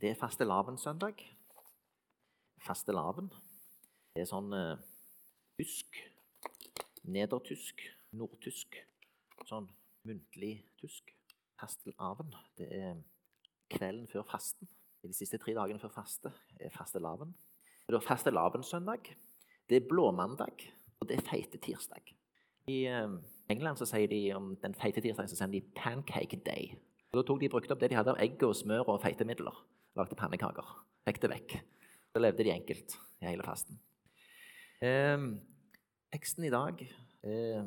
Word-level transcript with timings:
Det 0.00 0.10
er 0.10 0.14
fastelavnssøndag. 0.14 1.22
Fastelavn. 2.62 3.32
Det 4.14 4.22
er 4.22 4.28
sånn 4.30 4.52
uh, 4.54 4.76
tysk, 5.58 5.96
nedertysk, 7.02 7.82
nordtysk. 8.14 8.76
Sånn 9.48 9.66
muntlig 10.06 10.52
tysk. 10.78 11.10
Fastelavn. 11.58 12.30
Det 12.60 12.68
er 12.76 13.00
kvelden 13.74 14.06
før 14.12 14.22
fasten. 14.28 14.70
De 15.02 15.10
siste 15.16 15.40
tre 15.42 15.56
dagene 15.56 15.82
før 15.82 15.90
faste 15.96 16.30
er 16.62 16.70
fastelavn. 16.76 17.32
Det 17.88 17.98
er 17.98 18.04
fastelavnssøndag. 18.06 19.10
Det 19.66 19.80
er 19.80 19.88
blåmandag, 19.90 20.62
og 21.00 21.08
det 21.10 21.16
er 21.18 21.26
feite 21.26 21.58
tirsdag. 21.58 22.14
I 22.70 22.84
uh, 22.86 23.18
England 23.50 23.82
så 23.82 23.90
sier 23.90 24.06
de 24.14 24.20
om 24.36 24.52
den 24.62 24.78
feite 24.78 25.02
tirsdagen 25.02 25.34
så 25.34 25.40
sier 25.40 25.50
de 25.56 25.64
'pancake 25.74 26.38
day'. 26.46 26.78
Og 27.10 27.18
da 27.18 27.26
tok 27.26 27.42
de 27.42 27.50
brukte 27.50 27.74
opp 27.74 27.82
det 27.82 27.90
de 27.90 27.98
hadde 27.98 28.14
av 28.14 28.22
egg 28.22 28.38
og 28.46 28.54
smør 28.54 28.94
og 28.94 29.02
feitemidler. 29.02 29.58
Lagde 29.98 30.14
pannekaker. 30.14 30.68
Fikk 31.08 31.22
det 31.24 31.30
vekk. 31.32 31.58
Så 32.12 32.22
levde 32.22 32.44
de 32.46 32.54
enkelt 32.54 32.94
i 33.18 33.26
hele 33.26 33.42
fasten. 33.46 33.80
Eh, 34.84 35.18
teksten 36.14 36.46
i 36.46 36.52
dag 36.54 36.78
eh, 37.26 37.64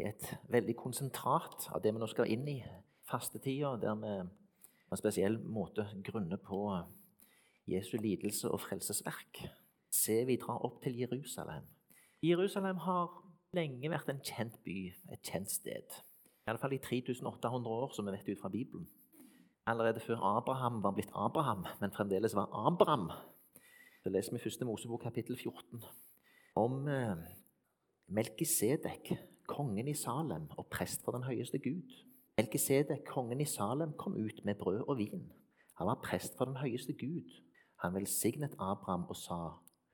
er 0.00 0.08
et 0.14 0.30
veldig 0.48 0.76
konsentrat 0.80 1.68
av 1.74 1.82
det 1.84 1.92
vi 1.92 2.00
nå 2.00 2.08
skal 2.08 2.32
inn 2.32 2.48
i. 2.48 2.58
Fastetida, 3.04 3.74
der 3.82 4.00
vi 4.00 4.14
på 4.88 4.96
en 4.96 5.02
spesiell 5.02 5.36
måte 5.44 5.84
grunner 6.06 6.40
på 6.40 6.62
Jesu 7.68 7.98
lidelse 8.00 8.48
og 8.48 8.62
frelsesverk. 8.64 9.44
Se, 9.92 10.22
vi 10.24 10.40
drar 10.40 10.64
opp 10.64 10.80
til 10.82 10.96
Jerusalem. 11.04 11.68
Jerusalem 12.24 12.80
har 12.86 13.12
lenge 13.54 13.92
vært 13.92 14.08
en 14.10 14.24
kjent 14.24 14.56
by, 14.64 14.78
et 15.12 15.28
kjent 15.28 15.52
sted. 15.52 16.00
I 16.44 16.52
alle 16.52 16.60
fall 16.60 16.74
i 16.76 16.80
3800 16.80 17.76
år, 17.76 17.92
som 17.92 18.08
vi 18.08 18.16
vet 18.16 18.32
ut 18.32 18.40
fra 18.40 18.52
Bibelen. 18.52 18.88
Allerede 19.66 20.00
før 20.00 20.16
Abraham 20.16 20.82
var 20.82 20.90
blitt 20.90 21.12
Abraham, 21.14 21.64
men 21.80 21.92
fremdeles 21.92 22.34
var 22.34 22.66
Abraham. 22.66 23.10
Så 24.02 24.10
leser 24.10 24.32
vi 24.32 24.42
første 24.42 24.64
Mosebok 24.64 25.00
kapittel 25.00 25.36
14 25.36 25.84
om 26.56 26.88
eh, 26.88 27.16
Melkisedek, 28.08 29.14
kongen 29.48 29.88
i 29.88 29.94
Salem 29.94 30.50
og 30.58 30.66
prest 30.66 31.04
for 31.04 31.16
den 31.16 31.24
høyeste 31.24 31.58
Gud. 31.58 31.96
Melkisedek, 32.36 33.06
kongen 33.08 33.40
i 33.40 33.48
Salem, 33.48 33.92
kom 33.92 34.14
ut 34.14 34.44
med 34.44 34.54
brød 34.54 34.84
og 34.88 34.98
vin. 34.98 35.32
Han 35.78 35.86
var 35.86 36.00
prest 36.04 36.36
for 36.36 36.44
den 36.44 36.56
høyeste 36.56 36.92
Gud. 36.92 37.32
Han 37.82 37.94
velsignet 37.94 38.52
Abraham 38.58 39.08
og 39.08 39.16
sa, 39.16 39.40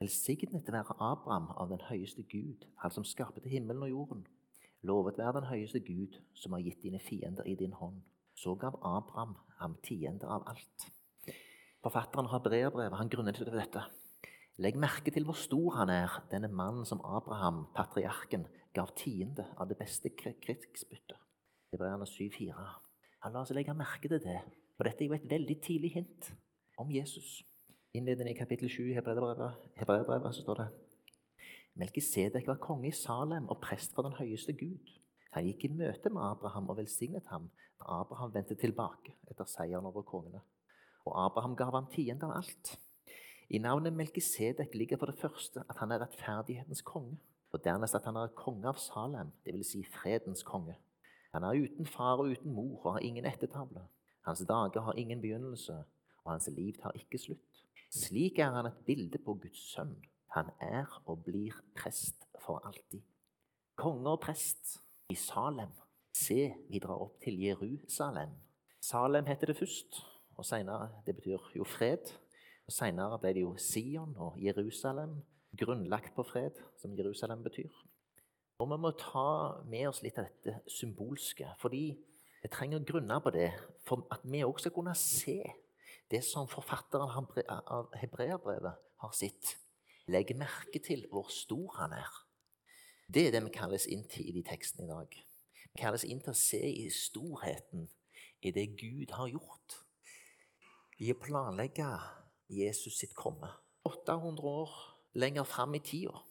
Velsignet 0.01 0.73
være 0.73 0.99
Abraham 0.99 1.51
av 1.57 1.71
den 1.71 1.81
høyeste 1.89 2.23
Gud, 2.23 2.67
han 2.83 2.91
som 2.91 3.05
skapte 3.05 3.49
himmelen 3.49 3.83
og 3.83 3.91
jorden. 3.91 4.27
Lovet 4.83 5.19
være 5.19 5.41
den 5.41 5.49
høyeste 5.49 5.81
Gud, 5.81 6.19
som 6.35 6.53
har 6.53 6.67
gitt 6.67 6.83
dine 6.83 6.99
fiender 6.99 7.47
i 7.47 7.55
din 7.55 7.73
hånd. 7.73 8.03
Så 8.41 8.55
gav 8.57 8.79
Abraham 8.81 9.35
ham 9.61 9.77
tiende 9.85 10.29
av 10.29 10.47
alt. 10.49 10.87
Forfatteren 11.85 12.31
har 12.33 12.41
brevbrevet, 12.45 12.97
han 12.97 13.11
grunner 13.13 13.37
til 13.37 13.51
dette. 13.53 13.83
Legg 14.61 14.79
merke 14.81 15.13
til 15.13 15.27
hvor 15.29 15.37
stor 15.37 15.77
han 15.77 15.93
er, 15.93 16.15
denne 16.33 16.49
mannen 16.49 16.87
som 16.89 17.03
Abraham, 17.05 17.67
patriarken, 17.77 18.47
gav 18.77 18.93
tiende 18.97 19.45
av 19.61 19.69
det 19.69 19.77
beste 19.81 20.13
krigsbyttet. 20.17 21.19
Hebreerne 21.73 22.09
7,4. 22.09 22.65
Han 23.25 23.35
la 23.35 23.43
oss 23.45 23.53
legge 23.57 23.77
merke 23.77 24.09
til 24.09 24.23
det, 24.25 24.39
for 24.77 24.89
dette 24.89 25.05
er 25.05 25.11
jo 25.11 25.19
et 25.19 25.31
veldig 25.31 25.57
tidlig 25.65 25.93
hint 25.99 26.31
om 26.81 26.93
Jesus. 26.93 27.43
Innledende 27.93 28.33
i 28.33 28.39
kapittel 28.39 28.71
7 28.73 28.87
i 28.87 28.97
Hebreerbrevet 28.97 30.37
står 30.39 30.63
det 30.63 30.69
Melkisedek 31.81 32.49
var 32.49 32.61
konge 32.63 32.89
i 32.89 32.97
Salem 32.97 33.49
og 33.49 33.61
prest 33.63 33.95
for 33.95 34.07
den 34.07 34.17
høyeste 34.17 34.57
Gud. 34.57 35.00
Han 35.35 35.47
gikk 35.47 35.65
i 35.67 35.73
møte 35.73 36.11
med 36.11 36.25
Abraham 36.27 36.71
og 36.73 36.81
velsignet 36.81 37.29
ham 37.31 37.49
da 37.81 38.01
Abraham 38.01 38.33
vendte 38.35 38.57
tilbake 38.59 39.15
etter 39.31 39.47
seieren 39.49 39.87
over 39.87 40.03
kongene. 40.07 40.43
Og 41.07 41.15
Abraham 41.25 41.55
gav 41.57 41.73
ham 41.75 41.87
tiende 41.93 42.27
av 42.27 42.41
alt. 42.43 42.75
I 43.51 43.59
navnet 43.59 43.95
Melkisedek 43.97 44.75
ligger 44.75 44.99
for 44.99 45.11
det 45.11 45.19
første 45.19 45.63
at 45.69 45.79
han 45.81 45.93
er 45.95 46.03
rettferdighetens 46.03 46.83
konge, 46.87 47.17
og 47.51 47.65
dernest 47.65 47.97
at 47.99 48.05
han 48.07 48.19
er 48.19 48.35
konge 48.39 48.69
av 48.71 48.79
Salem, 48.79 49.33
dvs. 49.47 49.73
Si 49.73 49.81
fredens 49.95 50.45
konge. 50.47 50.77
Han 51.35 51.47
er 51.47 51.65
uten 51.65 51.87
far 51.87 52.21
og 52.23 52.31
uten 52.35 52.53
mor 52.55 52.85
og 52.85 52.93
har 52.99 53.07
ingen 53.07 53.27
ettertavle. 53.27 53.87
Hans 54.27 54.45
dager 54.47 54.85
har 54.87 54.99
ingen 54.99 55.23
begynnelse, 55.23 55.81
og 56.25 56.31
hans 56.31 56.51
liv 56.53 56.77
tar 56.83 56.95
ikke 56.99 57.19
slutt. 57.19 57.65
Slik 57.91 58.39
er 58.39 58.53
han 58.55 58.69
et 58.69 58.85
bilde 58.87 59.19
på 59.19 59.35
Guds 59.43 59.63
sønn. 59.73 59.97
Han 60.37 60.51
er 60.63 60.87
og 61.07 61.25
blir 61.27 61.57
prest 61.75 62.29
for 62.45 62.63
alltid. 62.67 63.03
Konge 63.75 64.11
og 64.11 64.21
prest 64.23 64.79
i 65.11 65.15
Salem. 65.19 65.73
Se, 66.15 66.53
vi 66.71 66.79
drar 66.79 67.03
opp 67.03 67.21
til 67.23 67.39
Jerusalem. 67.43 68.33
Salem 68.81 69.27
heter 69.27 69.51
det 69.51 69.57
først, 69.59 70.01
og 70.39 70.47
senere 70.47 71.03
det 71.07 71.17
betyr 71.19 71.51
jo 71.57 71.65
fred. 71.67 72.13
Og 72.71 72.75
Senere 72.75 73.19
ble 73.19 73.33
det 73.35 73.43
jo 73.43 73.57
Sion 73.59 74.13
og 74.23 74.37
Jerusalem, 74.39 75.17
grunnlagt 75.59 76.15
på 76.15 76.23
fred, 76.23 76.61
som 76.79 76.95
Jerusalem 76.95 77.43
betyr. 77.43 77.73
Og 78.63 78.71
Vi 78.71 78.77
må 78.79 78.93
ta 78.95 79.59
med 79.67 79.89
oss 79.89 80.03
litt 80.05 80.19
av 80.21 80.29
dette 80.29 80.61
symbolske, 80.71 81.49
fordi 81.59 81.99
vi 82.43 82.49
trenger 82.53 82.85
grunner 82.87 83.19
på 83.19 83.33
det 83.35 83.51
for 83.83 84.07
at 84.15 84.23
vi 84.23 84.45
òg 84.47 84.61
skal 84.63 84.75
kunne 84.77 84.95
se 84.95 85.41
det 86.11 86.23
som 86.25 86.47
forfatteren 86.47 87.11
av 87.51 87.91
hebreerbrevet 87.99 88.79
har 89.03 89.13
sett. 89.17 89.57
Legg 90.07 90.31
merke 90.39 90.79
til 90.79 91.09
hvor 91.11 91.27
stor 91.35 91.75
han 91.81 91.99
er. 91.99 92.30
Det 93.15 93.27
er 93.27 93.33
det 93.35 93.41
vi 93.43 93.51
kalles 93.51 93.89
inn 93.91 94.05
til 94.07 94.29
i 94.31 94.33
de 94.37 94.43
tekstene 94.47 94.85
i 94.87 94.91
dag. 94.91 95.15
Vi 95.73 95.81
kalles 95.81 96.05
inn 96.07 96.21
til 96.23 96.31
å 96.31 96.39
se 96.39 96.61
i 96.63 96.85
storheten 96.95 97.89
i 98.47 98.53
det 98.55 98.69
Gud 98.79 99.11
har 99.17 99.33
gjort. 99.33 99.75
I 101.03 101.11
å 101.11 101.19
planlegge 101.19 101.89
Jesus 102.55 103.01
sitt 103.01 103.17
komme. 103.19 103.51
800 103.89 104.47
år 104.47 104.77
lenger 105.19 105.49
fram 105.49 105.75
i 105.75 105.83
tida 105.83 106.23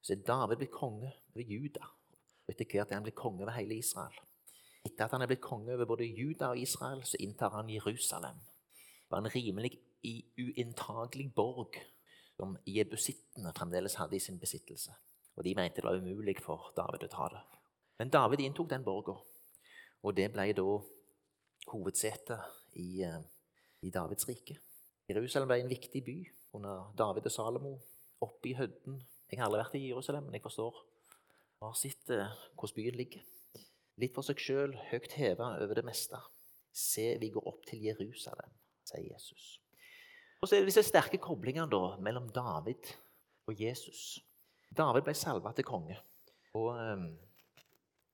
så 0.00 0.14
er 0.14 0.22
David 0.28 0.62
blitt 0.62 0.74
konge 0.76 1.10
over 1.32 1.50
Juda. 1.50 1.90
Og 2.46 2.54
etter 2.54 2.68
hvert 2.68 2.92
er 2.92 3.00
han 3.00 3.08
blitt 3.08 3.18
konge 3.18 3.42
over 3.42 3.56
hele 3.58 3.80
Israel. 3.82 4.22
Etter 4.86 5.08
at 5.08 5.18
han 5.18 5.26
er 5.26 5.34
blitt 5.34 5.42
konge 5.42 5.74
over 5.74 5.90
både 5.96 6.06
Juda 6.06 6.54
og 6.54 6.62
Israel, 6.62 7.02
så 7.02 7.18
inntar 7.18 7.58
han 7.58 7.74
Jerusalem. 7.74 8.38
Det 8.38 9.10
var 9.10 9.24
en 9.24 9.34
rimelig 9.34 9.74
uinntagelig 10.38 11.32
borg 11.34 11.82
som 12.38 12.54
jebusittene 12.70 13.50
fremdeles 13.56 13.98
hadde 13.98 14.16
i 14.16 14.22
sin 14.22 14.38
besittelse. 14.38 14.94
Og 15.40 15.44
de 15.46 15.54
mente 15.56 15.80
det 15.80 15.88
var 15.88 15.96
umulig 15.96 16.36
for 16.44 16.68
David 16.76 17.06
å 17.06 17.12
ta 17.14 17.26
det. 17.32 17.40
Men 17.96 18.10
David 18.12 18.42
inntok 18.44 18.68
den 18.68 18.84
borga, 18.84 19.14
og 20.04 20.16
det 20.16 20.26
ble 20.34 20.50
da 20.52 20.66
hovedsetet 21.70 22.76
i, 22.76 23.00
eh, 23.06 23.22
i 23.80 23.90
Davids 23.90 24.28
rike. 24.28 24.58
Jerusalem 25.08 25.48
ble 25.48 25.62
en 25.62 25.72
viktig 25.72 26.04
by 26.04 26.18
under 26.58 26.92
David 26.96 27.30
og 27.30 27.32
Salomo, 27.32 27.72
oppe 28.20 28.50
i 28.50 28.54
høyden. 28.58 29.00
Jeg 29.30 29.40
har 29.40 29.48
aldri 29.48 29.62
vært 29.62 29.80
i 29.80 29.88
Jerusalem, 29.88 30.28
men 30.28 30.36
jeg 30.36 30.44
forstår 30.44 30.76
og 31.60 31.66
har 31.70 31.76
sett 31.80 32.12
eh, 32.12 32.36
hvordan 32.56 32.76
byen 32.76 33.00
ligger. 33.00 33.24
Litt 34.00 34.14
for 34.16 34.24
seg 34.24 34.40
sjøl, 34.40 34.76
høyt 34.92 35.16
heva 35.16 35.54
over 35.60 35.80
det 35.80 35.84
meste. 35.88 36.20
Se, 36.72 37.14
vi 37.20 37.32
går 37.32 37.48
opp 37.48 37.64
til 37.68 37.80
Jerusalem, 37.88 38.52
sier 38.84 39.08
Jesus. 39.08 39.56
Og 40.40 40.48
så 40.48 40.56
er 40.56 40.62
det 40.62 40.74
disse 40.74 40.84
sterke 40.88 41.20
koblingene 41.20 41.68
da, 41.72 41.96
mellom 42.00 42.28
David 42.32 42.92
og 43.48 43.56
Jesus. 43.60 44.20
David 44.70 45.06
ble 45.06 45.14
salva 45.18 45.52
til 45.56 45.66
konge. 45.66 45.96
Og 46.58 46.70
eh, 46.76 47.08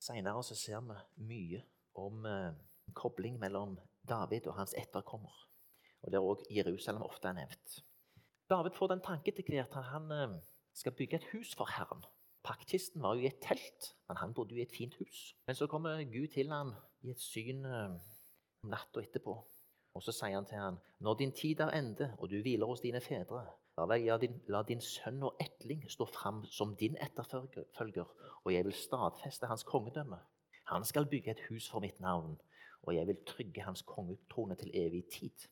Seinere 0.06 0.42
ser 0.46 0.80
vi 0.84 0.96
mye 1.26 1.64
om 1.98 2.26
eh, 2.28 2.54
kobling 2.94 3.40
mellom 3.40 3.76
David 4.06 4.46
og 4.46 4.58
hans 4.60 4.76
etterkommer 4.78 5.46
og 6.06 6.12
der 6.12 6.22
òg 6.22 6.44
Jerusalem 6.54 7.02
ofte 7.02 7.28
er 7.28 7.38
nevnt. 7.40 7.80
David 8.50 8.76
får 8.78 8.92
den 8.92 9.02
tanke 9.02 9.32
til 9.34 9.44
hvert 9.48 9.74
at 9.74 9.90
han 9.90 10.12
eh, 10.14 10.36
skal 10.74 10.94
bygge 10.94 11.18
et 11.18 11.28
hus 11.32 11.54
for 11.58 11.66
Herren. 11.76 12.04
Paktkisten 12.46 13.02
var 13.02 13.16
jo 13.16 13.24
i 13.24 13.30
et 13.32 13.40
telt, 13.42 13.90
men 14.08 14.20
han 14.20 14.34
bodde 14.34 14.54
jo 14.54 14.60
i 14.60 14.66
et 14.66 14.76
fint 14.76 14.94
hus. 15.00 15.34
Men 15.46 15.58
så 15.58 15.66
kommer 15.66 16.04
Gud 16.04 16.28
til 16.34 16.52
ham 16.52 16.74
i 17.02 17.10
et 17.10 17.20
syn 17.20 17.64
eh, 17.66 17.96
natta 18.70 19.02
etterpå. 19.02 19.34
Og 19.96 20.04
så 20.04 20.12
sier 20.12 20.36
han 20.36 20.46
til 20.46 20.60
ham, 20.60 20.78
når 21.00 21.18
din 21.18 21.32
tid 21.32 21.60
er 21.64 21.74
ende, 21.74 22.12
og 22.18 22.30
du 22.30 22.38
hviler 22.44 22.68
hos 22.68 22.84
dine 22.84 23.00
fedre, 23.00 23.46
da 23.76 23.84
deg, 23.90 24.06
la, 24.08 24.16
din, 24.20 24.38
la 24.48 24.62
din 24.64 24.80
sønn 24.80 25.20
og 25.26 25.36
etling 25.42 25.82
stå 25.92 26.06
fram 26.08 26.44
som 26.48 26.72
din 26.80 26.96
etterfølger, 27.02 28.12
og 28.44 28.52
jeg 28.52 28.64
vil 28.64 28.76
stadfeste 28.76 29.50
hans 29.50 29.66
kongedømme. 29.68 30.18
Han 30.72 30.84
skal 30.84 31.06
bygge 31.06 31.34
et 31.34 31.42
hus 31.50 31.68
for 31.70 31.84
mitt 31.84 32.00
navn, 32.00 32.38
og 32.82 32.94
jeg 32.96 33.06
vil 33.06 33.20
trygge 33.28 33.66
hans 33.66 33.82
kongetrone 33.86 34.56
til 34.56 34.72
evig 34.74 35.04
tid. 35.12 35.48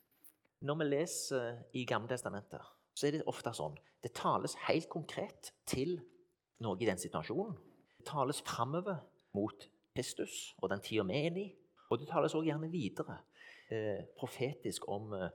Når 0.65 0.79
vi 0.81 0.85
leser 0.85 1.59
i 1.77 1.85
Gamle 1.85 2.09
testamenter, 2.09 2.65
så 2.95 3.07
er 3.07 3.19
det 3.19 3.27
ofte 3.29 3.53
sånn 3.53 3.77
Det 4.05 4.13
tales 4.13 4.55
helt 4.69 4.89
konkret 4.93 5.53
til 5.67 5.97
noe 6.61 6.77
i 6.81 6.89
den 6.89 7.01
situasjonen. 7.01 7.55
Det 7.99 8.07
tales 8.09 8.43
framover 8.45 8.99
mot 9.33 9.69
Kristus 9.95 10.55
og 10.61 10.71
den 10.73 10.83
tida 10.85 11.05
vi 11.09 11.17
er 11.17 11.29
inne 11.31 11.41
i. 11.41 11.53
Og 11.91 12.01
det 12.01 12.09
tales 12.11 12.35
også 12.35 12.45
gjerne 12.45 12.71
videre 12.73 13.19
eh, 13.71 14.05
profetisk 14.19 14.89
om, 14.89 15.13
eh, 15.17 15.31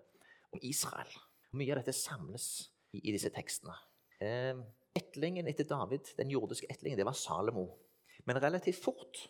om, 0.51 0.59
Israel. 0.62 1.13
Mye 1.57 1.74
av 1.74 1.81
dette 1.81 1.95
samles 1.97 2.69
i, 2.97 3.12
disse 3.12 3.31
tekstene. 3.33 3.75
Eh, 4.24 4.56
etlingen 4.97 5.47
etter 5.47 5.68
David, 5.69 6.13
den 6.18 6.31
jordiske 6.33 6.69
etlingen, 6.71 7.00
det 7.00 7.07
var 7.07 7.18
Salomo. 7.18 7.68
Men 8.27 8.41
relativt 8.41 8.81
fort 8.83 9.25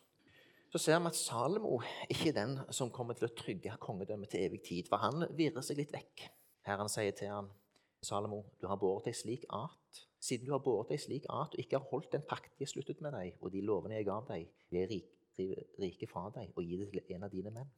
så 0.69 0.77
ser 0.81 0.99
vi 1.01 1.09
at 1.09 1.17
Salomo 1.17 1.79
ikke 2.09 2.29
er 2.31 2.37
den 2.37 2.57
som 2.75 2.91
kommer 2.93 3.17
til 3.17 3.29
å 3.29 3.33
trygge 3.33 3.77
kongedømmet 3.81 4.29
til 4.33 4.45
evig 4.45 4.61
tid. 4.67 4.89
For 4.89 5.01
han 5.01 5.25
virrer 5.37 5.65
seg 5.65 5.81
litt 5.81 5.93
vekk 5.95 6.29
Herren 6.67 6.91
sier 6.91 7.15
til 7.17 7.31
han, 7.31 7.49
Salomo, 8.05 8.43
du 8.61 8.67
har 8.69 8.79
båret 8.79 9.09
deg 9.09 9.17
slik 9.17 9.45
at 9.55 10.03
siden 10.23 10.47
du 10.47 10.53
har 10.53 10.61
båret 10.63 10.91
deg 10.93 11.01
slik 11.01 11.25
at 11.31 11.55
og 11.55 11.61
ikke 11.61 11.79
har 11.79 11.87
holdt 11.91 12.13
den 12.13 12.25
pakt 12.27 12.61
jeg 12.61 12.71
sluttet 12.71 13.01
med 13.03 13.15
deg, 13.15 13.37
og 13.39 13.51
de 13.51 13.63
lovene 13.63 13.97
jeg 13.97 14.07
gav 14.07 14.27
deg, 14.27 14.47
vil 14.69 14.83
jeg 14.83 14.89
rike, 14.91 15.47
rike 15.79 16.09
fra 16.11 16.27
deg 16.35 16.51
og 16.53 16.67
gi 16.67 16.79
det 16.79 16.89
til 16.93 17.15
en 17.15 17.25
av 17.27 17.33
dine 17.33 17.51
menn. 17.55 17.71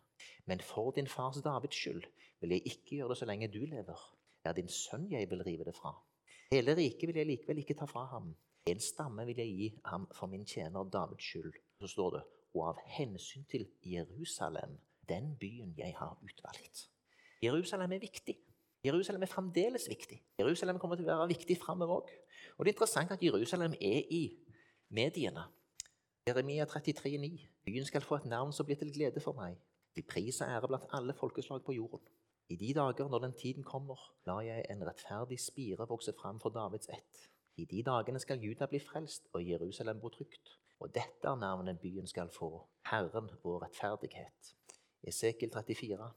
Men 0.49 0.61
for 0.65 0.93
din 0.97 1.09
fars 1.09 1.39
Davids 1.45 1.77
skyld 1.77 2.05
vil 2.41 2.55
jeg 2.57 2.65
ikke 2.73 2.99
gjøre 2.99 3.13
det 3.13 3.19
så 3.21 3.29
lenge 3.29 3.49
du 3.53 3.61
lever. 3.63 4.03
Er 4.45 4.55
din 4.57 4.69
sønn 4.69 5.09
jeg 5.11 5.29
vil 5.29 5.43
rive 5.45 5.65
det 5.67 5.75
fra. 5.77 5.93
Hele 6.51 6.75
riket 6.75 7.07
vil 7.07 7.19
jeg 7.21 7.29
likevel 7.29 7.61
ikke 7.61 7.77
ta 7.79 7.85
fra 7.89 8.05
ham. 8.11 8.33
En 8.65 8.79
stamme 8.79 9.25
vil 9.25 9.37
jeg 9.37 9.47
gi 9.57 9.67
ham 9.85 10.07
for 10.13 10.27
min 10.27 10.45
tjener 10.45 10.89
Davids 10.93 11.23
skyld. 11.23 11.53
Så 11.81 11.87
står 11.87 12.09
det, 12.15 12.23
og 12.53 12.67
av 12.69 12.81
hensyn 12.97 13.45
til 13.49 13.67
Jerusalem, 13.85 14.77
den 15.09 15.35
byen 15.39 15.73
jeg 15.77 15.95
har 15.97 16.17
utvalgt. 16.23 16.89
Jerusalem 17.43 17.91
er 17.91 17.99
viktig. 17.99 18.37
Jerusalem 18.85 19.21
er 19.21 19.29
fremdeles 19.29 19.89
viktig. 19.89 20.19
Jerusalem 20.39 20.79
kommer 20.79 20.97
til 20.97 21.05
å 21.05 21.13
være 21.13 21.31
viktig 21.33 21.57
framover 21.61 22.01
òg. 22.01 22.13
Og 22.57 22.65
det 22.65 22.71
er 22.71 22.75
interessant 22.75 23.11
at 23.13 23.23
Jerusalem 23.23 23.73
er 23.81 24.05
i 24.09 24.23
mediene. 24.89 25.45
Jeremia 26.27 26.65
33, 26.65 27.09
33,9. 27.09 27.47
Byen 27.65 27.85
skal 27.85 28.01
få 28.05 28.17
et 28.19 28.25
navn 28.25 28.53
som 28.53 28.65
blir 28.65 28.77
til 28.77 28.93
glede 28.93 29.21
for 29.21 29.37
meg. 29.37 29.57
De 29.95 30.01
pris 30.01 30.41
og 30.41 30.49
ære 30.49 30.67
blant 30.69 30.89
alle 30.97 31.13
folkeslag 31.13 31.63
på 31.65 31.73
jorden. 31.77 32.01
I 32.51 32.55
de 32.55 32.73
dager, 32.73 33.07
når 33.07 33.19
den 33.19 33.33
tiden 33.33 33.63
kommer, 33.63 33.99
lar 34.27 34.41
jeg 34.41 34.65
en 34.69 34.81
rettferdig 34.83 35.37
spire 35.39 35.85
vokse 35.87 36.11
fram 36.21 36.39
for 36.39 36.49
Davids 36.49 36.89
ett. 36.91 37.29
I 37.55 37.65
de 37.65 37.83
dagene 37.83 38.19
skal 38.19 38.43
Juda 38.43 38.67
bli 38.67 38.79
frelst 38.83 39.29
og 39.33 39.45
Jerusalem 39.47 40.01
bo 40.01 40.09
trygt. 40.11 40.57
Og 40.79 40.91
dette 40.91 41.29
er 41.31 41.39
navnet 41.39 41.79
byen 41.79 42.07
skal 42.07 42.31
få, 42.35 42.49
Herren 42.91 43.29
vår 43.43 43.63
rettferdighet. 43.63 44.51
Esekiel 45.07 45.53
34. 45.53 46.11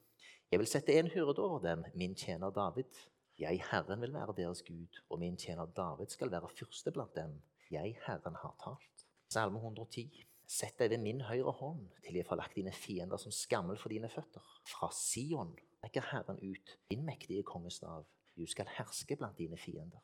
Jeg 0.50 0.58
vil 0.58 0.72
sette 0.72 0.98
en 0.98 1.12
hyrde 1.14 1.38
over 1.38 1.62
dem, 1.68 1.84
min 1.94 2.18
tjener 2.18 2.50
David. 2.50 2.98
Jeg, 3.38 3.62
Herren, 3.70 4.00
vil 4.00 4.14
være 4.14 4.34
deres 4.36 4.62
Gud, 4.62 5.02
og 5.10 5.18
min 5.18 5.36
tjener 5.36 5.66
David 5.66 6.10
skal 6.10 6.34
være 6.34 6.50
fyrste 6.58 6.90
blant 6.90 7.14
dem. 7.14 7.42
Jeg, 7.70 7.98
Herren, 8.06 8.34
har 8.42 8.56
talt. 8.64 9.06
Salme 9.30 9.58
110. 9.58 10.26
Sett 10.46 10.76
deg 10.78 10.90
ved 10.92 11.00
min 11.00 11.22
høyre 11.24 11.54
hånd 11.56 11.86
til 12.04 12.18
jeg 12.18 12.26
får 12.28 12.38
lagt 12.40 12.58
dine 12.58 12.72
fiender 12.76 13.20
som 13.20 13.32
skammel 13.32 13.78
for 13.80 13.92
dine 13.92 14.10
føtter. 14.12 14.44
Fra 14.68 14.90
Sion 14.92 15.54
rekker 15.84 16.04
Herren 16.10 16.40
ut 16.42 16.74
din 16.90 17.04
mektige 17.06 17.44
kongestav. 17.48 18.04
Du 18.36 18.44
skal 18.50 18.68
herske 18.76 19.16
blant 19.16 19.38
dine 19.38 19.56
fiender. 19.56 20.02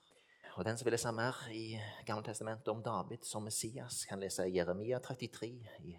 Og 0.56 0.64
Den 0.64 0.78
som 0.78 0.87
vil 0.87 0.92
lese 0.96 1.12
mer 1.12 1.37
i 1.54 1.78
Gamle 2.06 2.25
testamentet 2.26 2.69
om 2.69 2.82
David 2.82 3.25
som 3.25 3.44
Messias, 3.46 4.04
kan 4.08 4.20
lese 4.20 4.48
Jeremia 4.50 4.98
33, 4.98 5.50
i 5.84 5.96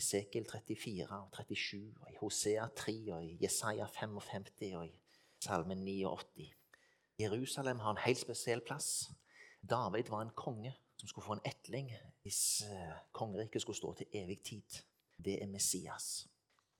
Sekel 0.00 0.46
34 0.48 1.08
og 1.10 1.28
37, 1.36 1.94
og 2.00 2.12
i 2.12 2.16
Hosea 2.20 2.66
3 2.76 2.94
og 3.12 3.24
i 3.24 3.36
Jesaja 3.42 3.86
55 3.86 4.76
og 4.78 4.86
i 4.86 4.94
Salme 5.44 5.74
89. 5.74 6.48
Jerusalem 7.20 7.78
har 7.78 7.90
en 7.90 8.04
helt 8.06 8.18
spesiell 8.18 8.60
plass. 8.60 9.10
David 9.60 10.08
var 10.08 10.22
en 10.22 10.32
konge 10.36 10.72
som 11.00 11.08
skulle 11.08 11.26
få 11.26 11.38
en 11.38 11.46
etling 11.48 11.90
hvis 12.24 12.62
eh, 12.68 12.96
kongeriket 13.16 13.64
skulle 13.64 13.78
stå 13.78 13.92
til 13.98 14.18
evig 14.20 14.40
tid. 14.44 14.80
Det 15.16 15.38
er 15.42 15.48
Messias. 15.48 16.26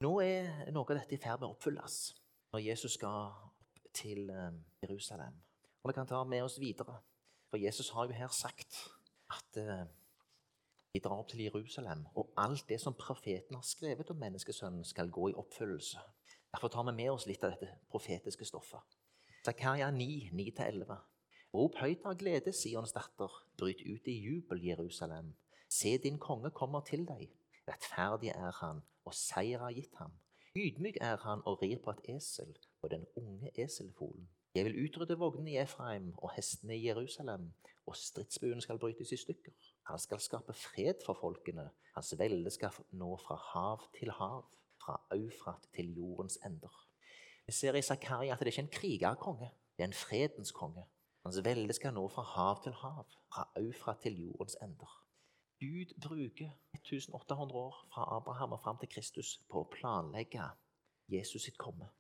Nå 0.05 0.13
er 0.25 0.71
noe 0.73 0.87
av 0.89 1.01
dette 1.01 1.17
i 1.17 1.21
ferd 1.21 1.41
med 1.41 1.51
å 1.51 1.55
oppfylles 1.57 2.01
når 2.53 2.65
Jesus 2.65 2.97
skal 2.99 3.33
opp 3.33 3.81
til 3.97 4.31
eh, 4.31 4.59
Jerusalem. 4.85 5.41
Og 5.81 5.91
Vi 5.91 5.97
kan 5.97 6.09
ta 6.09 6.21
med 6.29 6.45
oss 6.45 6.61
videre, 6.61 6.99
for 7.49 7.61
Jesus 7.61 7.91
har 7.97 8.07
jo 8.07 8.17
her 8.17 8.29
sagt 8.37 8.85
at 9.33 9.57
de 9.57 9.81
vi 10.91 10.99
drar 10.99 11.21
opp 11.23 11.29
til 11.31 11.45
Jerusalem, 11.45 12.03
og 12.19 12.33
alt 12.37 12.65
det 12.69 12.81
som 12.83 12.97
profeten 12.99 13.55
har 13.55 13.63
skrevet 13.63 14.11
om 14.11 14.19
menneskesønnen, 14.19 14.85
skal 14.85 15.11
gå 15.11 15.29
i 15.31 15.37
oppfyllelse. 15.39 16.03
Derfor 16.51 16.69
tar 16.69 16.83
vi 16.89 16.97
med 16.97 17.13
oss 17.13 17.29
litt 17.31 17.45
av 17.47 17.55
dette 17.55 17.77
profetiske 17.93 18.45
stoffet. 18.49 18.97
Zakaria 19.47 19.91
9, 19.95 20.33
9-11. 20.35 20.97
Rop 21.51 21.81
høyt 21.83 22.05
av 22.07 22.15
glede, 22.15 22.53
Sions 22.55 22.93
datter. 22.95 23.33
Bryt 23.59 23.81
ut 23.83 24.05
i 24.07 24.13
jubel, 24.23 24.61
Jerusalem. 24.63 25.33
Se, 25.67 25.97
din 25.99 26.19
konge 26.23 26.53
kommer 26.55 26.85
til 26.87 27.03
deg. 27.09 27.25
Rettferdig 27.67 28.31
er 28.31 28.55
han, 28.61 28.85
og 29.03 29.17
seier 29.19 29.65
er 29.67 29.75
gitt 29.75 29.97
ham. 29.99 30.15
Ydmyk 30.55 31.01
er 31.03 31.19
han 31.25 31.43
og 31.51 31.59
rir 31.63 31.81
på 31.83 31.91
et 31.97 32.05
esel, 32.15 32.53
på 32.79 32.91
den 32.93 33.03
unge 33.19 33.51
eselfolen. 33.59 34.29
Jeg 34.55 34.69
vil 34.69 34.79
utrydde 34.85 35.17
vognene 35.19 35.51
i 35.51 35.59
Efraim 35.63 36.13
og 36.19 36.31
hestene 36.37 36.77
i 36.77 36.87
Jerusalem, 36.87 37.51
og 37.87 37.99
stridsbuen 37.99 38.63
skal 38.63 38.79
brytes 38.79 39.11
i 39.11 39.19
stykker. 39.19 39.75
Han 39.91 39.99
skal 39.99 40.23
skape 40.23 40.55
fred 40.55 41.03
for 41.07 41.19
folkene, 41.19 41.67
hans 41.97 42.15
velde 42.19 42.51
skal 42.55 42.79
nå 42.95 43.11
fra 43.25 43.41
hav 43.51 43.89
til 43.99 44.15
hav, 44.21 44.47
fra 44.79 45.01
Eufrat 45.19 45.67
til 45.75 45.91
jordens 45.99 46.39
ender. 46.47 46.79
Vi 47.47 47.59
ser 47.59 47.75
i 47.75 47.83
Zakaria 47.83 48.39
at 48.39 48.39
det 48.39 48.53
er 48.53 48.55
ikke 48.55 48.67
en 48.69 48.75
krigerkonge, 48.79 49.51
det 49.77 49.83
er 49.83 49.91
en 49.91 50.03
fredens 50.07 50.55
konge. 50.55 50.87
Hans 51.25 51.45
velde 51.45 51.75
skal 51.77 51.93
nå 51.93 52.07
fra 52.09 52.23
hav 52.25 52.63
til 52.65 52.73
hav, 52.81 53.05
fra 53.29 53.45
Eufrat 53.61 54.01
til 54.03 54.17
jordens 54.23 54.57
ender. 54.65 54.93
Gud 55.61 55.93
bruker 56.01 56.51
1800 56.75 57.53
år 57.61 57.87
fra 57.93 58.07
Abraham 58.17 58.53
og 58.53 58.61
fram 58.61 58.79
til 58.81 58.89
Kristus 58.89 59.35
på 59.51 59.61
å 59.61 59.69
planlegge 59.69 60.47
Jesus 61.13 61.45
sitt 61.45 61.59
komme. 61.61 61.91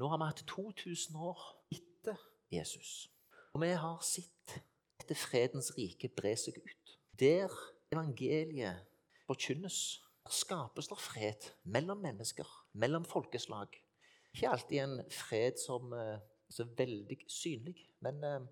Nå 0.00 0.08
har 0.08 0.20
vi 0.22 0.28
hatt 0.30 0.44
2000 0.48 1.18
år 1.20 1.42
etter 1.74 2.16
Jesus, 2.52 3.10
og 3.52 3.60
vi 3.60 3.68
har 3.76 4.00
sett 4.00 4.56
dette 5.02 5.18
fredens 5.20 5.74
rike 5.76 6.08
bre 6.16 6.32
seg 6.40 6.56
ut. 6.56 6.96
Der 7.20 7.52
evangeliet 7.92 8.88
forkynnes, 9.28 10.00
skapes 10.32 10.88
det 10.88 10.98
fred 11.02 11.50
mellom 11.68 12.00
mennesker, 12.00 12.48
mellom 12.72 13.04
folkeslag. 13.04 13.76
Ikke 14.32 14.48
alltid 14.48 14.80
en 14.80 15.00
fred 15.12 15.60
som 15.60 15.92
er 15.92 16.14
eh, 16.14 16.28
så 16.52 16.64
veldig 16.78 17.16
synlig, 17.28 17.76
men 18.04 18.24
eh, 18.24 18.44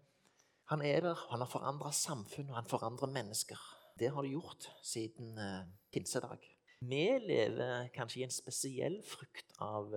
han 0.70 0.84
er 0.87 1.05
der. 1.05 1.26
Han 1.32 1.43
har 1.43 1.50
forandra 1.50 1.93
samfunn, 1.94 2.50
og 2.52 2.61
han 2.61 2.70
forandrer 2.70 3.11
mennesker. 3.12 3.58
Det 3.99 4.12
har 4.14 4.25
det 4.25 4.32
gjort 4.32 4.70
siden 4.87 5.37
uh, 5.38 5.67
pinsedag. 5.93 6.46
Vi 6.81 7.05
lever 7.26 7.90
kanskje 7.93 8.22
i 8.22 8.25
en 8.25 8.32
spesiell 8.32 9.00
frukt 9.05 9.52
av 9.61 9.90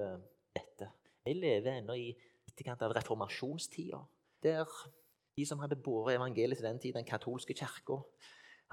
dette. 0.51 0.89
Vi 1.23 1.37
lever 1.37 1.77
ennå 1.77 1.95
i 1.95 2.09
etterkant 2.49 2.83
av 2.83 2.91
reformasjonstida, 2.97 4.01
der 4.43 4.67
de 5.37 5.45
som 5.47 5.61
hadde 5.63 5.79
båret 5.79 6.17
evangeliet 6.17 6.59
til 6.59 6.67
den 6.67 6.81
tid, 6.81 6.97
den 6.97 7.07
katolske 7.07 7.55
kirka, 7.57 8.01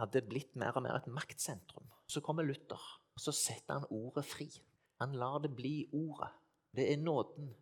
hadde 0.00 0.25
blitt 0.26 0.56
mer 0.61 0.76
og 0.76 0.85
mer 0.85 0.99
et 0.99 1.08
maktsentrum. 1.12 1.87
Så 2.11 2.23
kommer 2.25 2.44
Luther, 2.46 2.81
og 3.14 3.23
så 3.23 3.32
setter 3.37 3.79
han 3.79 3.88
ordet 3.94 4.26
fri. 4.29 4.49
Han 5.00 5.17
lar 5.17 5.41
det 5.44 5.55
bli 5.56 5.88
ordet. 5.96 6.32
Det 6.76 6.87
er 6.93 7.00
nåden. 7.00 7.55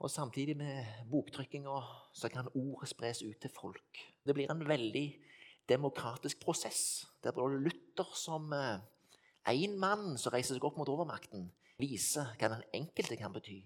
Og 0.00 0.08
samtidig 0.08 0.56
med 0.56 0.84
boktrykkinga 1.10 1.76
så 2.16 2.30
kan 2.32 2.48
ordet 2.56 2.88
spres 2.88 3.20
ut 3.22 3.36
til 3.40 3.50
folk. 3.52 3.98
Det 4.24 4.34
blir 4.34 4.48
en 4.50 4.62
veldig 4.68 5.06
demokratisk 5.68 6.40
prosess. 6.40 7.06
Der 7.22 7.36
både 7.36 7.60
Luther 7.60 8.08
som 8.16 8.52
én 8.52 8.80
eh, 9.44 9.78
mann 9.78 10.16
som 10.18 10.32
reiser 10.32 10.56
seg 10.56 10.64
opp 10.64 10.78
mot 10.80 10.88
overmakten, 10.88 11.50
viser 11.76 12.32
hva 12.40 12.48
den 12.54 12.64
enkelte 12.80 13.18
kan 13.20 13.34
bety. 13.34 13.60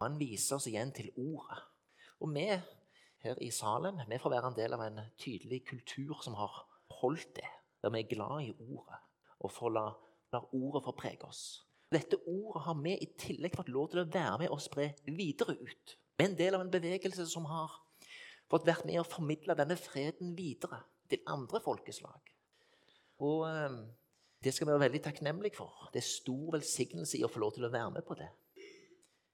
Og 0.00 0.06
han 0.06 0.16
viser 0.20 0.56
oss 0.56 0.70
igjen 0.70 0.92
til 0.96 1.12
ordet. 1.20 1.60
Og 2.24 2.32
vi 2.32 2.48
her 3.22 3.42
i 3.44 3.50
Salem 3.52 4.00
vi 4.08 4.18
får 4.18 4.32
være 4.32 4.50
en 4.50 4.56
del 4.56 4.72
av 4.72 4.86
en 4.86 5.02
tydelig 5.20 5.62
kultur 5.68 6.16
som 6.24 6.34
har 6.40 6.64
holdt 7.02 7.36
det, 7.36 7.50
der 7.82 7.92
vi 7.92 8.00
er 8.00 8.08
glad 8.08 8.48
i 8.48 8.54
ordet, 8.56 8.98
og 9.40 9.52
får 9.52 9.76
la, 9.76 9.84
la 10.32 10.40
ordet 10.52 10.84
få 10.86 10.96
prege 10.96 11.28
oss. 11.28 11.44
Dette 11.92 12.16
ordet 12.24 12.62
har 12.64 12.76
vi 12.80 12.94
i 12.96 13.08
tillegg 13.20 13.56
fått 13.58 13.72
lov 13.72 13.90
til 13.92 14.02
å 14.02 14.08
være 14.08 14.44
med 14.44 14.52
og 14.54 14.62
spre 14.64 14.92
videre 15.04 15.56
ut. 15.60 15.96
Vi 16.16 16.24
er 16.24 16.30
en 16.30 16.38
del 16.38 16.56
av 16.56 16.62
en 16.64 16.72
bevegelse 16.72 17.26
som 17.28 17.44
har 17.50 17.74
fått 18.52 18.66
vært 18.68 18.86
med 18.88 19.00
å 19.00 19.08
formidle 19.08 19.56
denne 19.58 19.76
freden 19.80 20.32
videre 20.36 20.82
til 21.10 21.20
andre 21.28 21.60
folkeslag. 21.64 22.32
Og 23.22 23.44
eh, 23.48 23.76
det 24.42 24.54
skal 24.54 24.66
vi 24.66 24.74
være 24.74 24.86
veldig 24.86 25.02
takknemlige 25.04 25.58
for. 25.58 25.88
Det 25.92 26.00
er 26.00 26.08
stor 26.08 26.54
velsignelse 26.56 27.18
i 27.18 27.24
å 27.26 27.30
få 27.30 27.42
lov 27.42 27.56
til 27.56 27.68
å 27.68 27.72
være 27.72 27.92
med 27.98 28.06
på 28.08 28.16
det. 28.18 28.30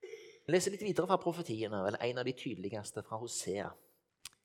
Jeg 0.02 0.54
leser 0.54 0.74
litt 0.74 0.84
videre 0.84 1.08
fra 1.08 1.20
profetiene, 1.20 1.82
eller 1.84 2.02
en 2.04 2.20
av 2.22 2.26
de 2.28 2.34
tydeligste 2.36 3.04
fra 3.04 3.18
Hosea, 3.20 3.68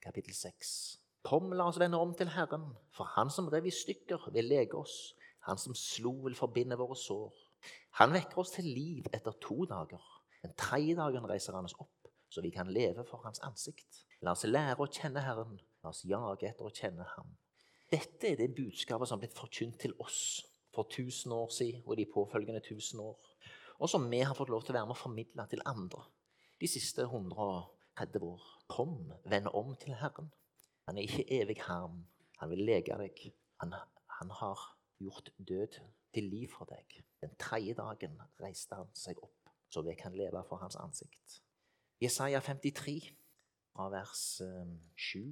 kapittel 0.03 0.35
6. 0.35 0.73
Kom, 1.23 1.53
la 1.55 1.69
oss 1.71 1.79
vende 1.79 1.99
om 1.99 2.11
til 2.19 2.31
Herren, 2.35 2.65
for 2.91 3.07
Han 3.15 3.31
som 3.31 3.47
rev 3.51 3.69
i 3.69 3.71
stykker, 3.71 4.29
vil 4.35 4.51
lege 4.51 4.75
oss. 4.75 5.15
Han 5.47 5.59
som 5.59 5.75
slo, 5.75 6.11
vil 6.25 6.35
forbinde 6.35 6.75
våre 6.79 6.97
sår. 6.99 7.42
Han 7.99 8.13
vekker 8.13 8.41
oss 8.41 8.55
til 8.55 8.65
liv 8.65 9.07
etter 9.13 9.35
to 9.43 9.67
dager. 9.69 10.01
Den 10.41 10.55
tredje 10.57 10.95
dagen 10.97 11.27
reiser 11.29 11.53
han 11.53 11.67
oss 11.69 11.75
opp, 11.77 12.09
så 12.29 12.41
vi 12.41 12.49
kan 12.53 12.71
leve 12.73 13.05
for 13.05 13.21
hans 13.25 13.41
ansikt. 13.45 14.03
La 14.25 14.33
oss 14.33 14.47
lære 14.47 14.81
å 14.81 14.89
kjenne 14.89 15.21
Herren. 15.21 15.59
La 15.83 15.91
oss 15.91 16.01
jage 16.07 16.47
etter 16.47 16.65
å 16.65 16.73
kjenne 16.73 17.05
Ham. 17.15 17.29
Dette 17.91 18.31
er 18.31 18.39
det 18.39 18.55
budskapet 18.55 19.09
som 19.09 19.19
er 19.19 19.25
blitt 19.25 19.37
forkynt 19.37 19.77
til 19.83 19.93
oss 20.01 20.41
for 20.73 20.87
1000 20.87 21.35
år 21.35 21.51
siden 21.53 21.83
og 21.85 21.97
de 21.99 22.07
påfølgende 22.09 22.63
1000 22.63 23.03
år, 23.03 23.29
og 23.77 23.91
som 23.91 24.07
vi 24.09 24.23
har 24.23 24.33
fått 24.37 24.49
lov 24.49 24.63
til 24.63 24.73
å 24.73 24.79
være 24.79 24.89
med 24.89 24.95
å 24.95 25.01
formidle 25.03 25.45
til 25.51 25.61
andre 25.69 26.07
de 26.63 26.69
siste 26.71 27.05
130 27.05 28.25
år. 28.25 28.49
Kom, 28.71 28.95
vend 29.29 29.51
om 29.53 29.75
til 29.77 29.93
Herren. 29.99 30.31
Han 30.87 30.97
er 30.97 31.05
ikke 31.05 31.27
evig 31.41 31.59
harm. 31.67 32.05
Han 32.39 32.49
vil 32.55 32.65
lege 32.65 32.97
deg. 33.03 33.25
Han, 33.61 33.75
han 34.17 34.37
har 34.39 34.69
gjort 35.03 35.29
død 35.37 35.81
til 36.15 36.31
liv 36.31 36.49
for 36.55 36.71
deg. 36.71 37.03
Den 37.23 37.35
tredje 37.39 37.75
dagen 37.77 38.19
reiste 38.43 38.75
han 38.75 38.89
seg 38.97 39.19
opp, 39.23 39.51
så 39.71 39.81
vi 39.85 39.95
kan 39.95 40.15
leve 40.17 40.41
for 40.49 40.59
hans 40.59 40.75
ansikt. 40.75 41.39
Jesaja 42.03 42.41
53, 42.43 42.97
fra 43.71 43.87
vers 43.93 44.41
eh, 44.43 44.73
7. 44.99 45.31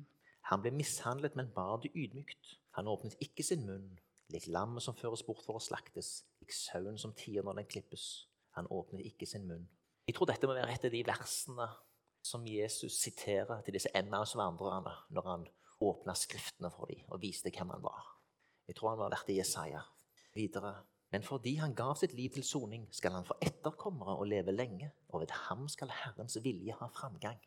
Han 0.50 0.64
ble 0.64 0.72
mishandlet, 0.74 1.36
men 1.36 1.52
bar 1.54 1.82
det 1.84 1.92
ydmykt. 1.92 2.56
Han 2.80 2.88
åpnet 2.88 3.20
ikke 3.22 3.44
sin 3.44 3.66
munn, 3.68 3.92
lik 4.32 4.48
lammet 4.48 4.86
som 4.86 4.96
føres 4.96 5.26
bort 5.28 5.44
for 5.44 5.60
å 5.60 5.64
slaktes, 5.64 6.22
lik 6.40 6.56
sauen 6.56 6.98
som 7.02 7.14
tier 7.18 7.44
når 7.44 7.60
den 7.60 7.72
klippes. 7.76 8.08
Han 8.56 8.72
åpnet 8.72 9.04
ikke 9.12 9.28
sin 9.28 9.48
munn. 9.50 9.68
Jeg 10.08 10.16
tror 10.16 10.32
dette 10.32 10.48
må 10.48 10.56
være 10.56 10.72
et 10.74 10.88
av 10.88 10.96
de 10.96 11.04
versene 11.08 11.68
som 12.26 12.48
Jesus 12.48 12.96
siterer 13.02 13.62
til 13.66 13.76
disse 13.76 13.92
Emmaus-vandrerne 13.98 14.94
når 15.12 15.28
han 15.28 15.46
åpna 15.82 16.16
Skriftene 16.18 16.72
for 16.74 16.90
dem 16.92 17.04
og 17.10 17.22
viste 17.24 17.52
hvem 17.54 17.74
han 17.74 17.84
var. 17.84 18.08
Jeg 18.70 18.78
tror 18.78 18.94
han 18.94 19.02
var 19.02 19.14
vært 19.14 19.32
i 19.34 19.40
Jesaja. 19.40 19.82
Videre. 20.36 20.74
Men 21.12 21.24
fordi 21.28 21.58
han 21.60 21.76
gav 21.76 21.96
sitt 22.00 22.14
liv 22.16 22.32
til 22.32 22.44
soning, 22.48 22.86
skal 22.96 23.12
han 23.18 23.28
få 23.28 23.36
etterkommere 23.44 24.16
og 24.16 24.30
leve 24.32 24.54
lenge, 24.56 24.92
og 25.10 25.26
ved 25.26 25.34
ham 25.50 25.68
skal 25.70 25.92
Herrens 25.92 26.38
vilje 26.44 26.76
ha 26.80 26.88
framgang. 26.96 27.40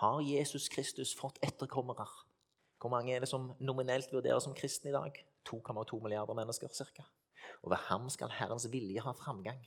Har 0.00 0.20
Jesus 0.24 0.68
Kristus 0.68 1.14
fått 1.16 1.40
etterkommere? 1.44 2.06
Hvor 2.80 2.92
mange 2.92 3.14
er 3.14 3.20
det 3.20 3.28
som 3.28 3.52
nominelt 3.60 4.12
vurderes 4.12 4.44
som 4.44 4.56
kristne 4.56 4.92
i 4.92 4.96
dag? 4.96 5.16
2,2 5.48 6.02
milliarder 6.02 6.36
mennesker 6.36 6.68
ca. 6.68 7.04
Og 7.62 7.72
ved 7.72 7.80
ham 7.88 8.08
skal 8.12 8.32
Herrens 8.36 8.68
vilje 8.72 9.00
ha 9.04 9.12
framgang. 9.16 9.60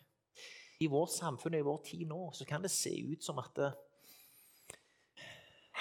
I 0.81 0.89
vårt 0.89 1.13
samfunn 1.13 1.53
og 1.53 1.61
i 1.61 1.67
vår 1.67 1.81
tid 1.85 2.07
nå 2.09 2.19
så 2.33 2.45
kan 2.49 2.61
det 2.61 2.71
se 2.73 2.93
ut 3.13 3.23
som 3.23 3.37
at 3.41 3.59
eh, 3.61 3.75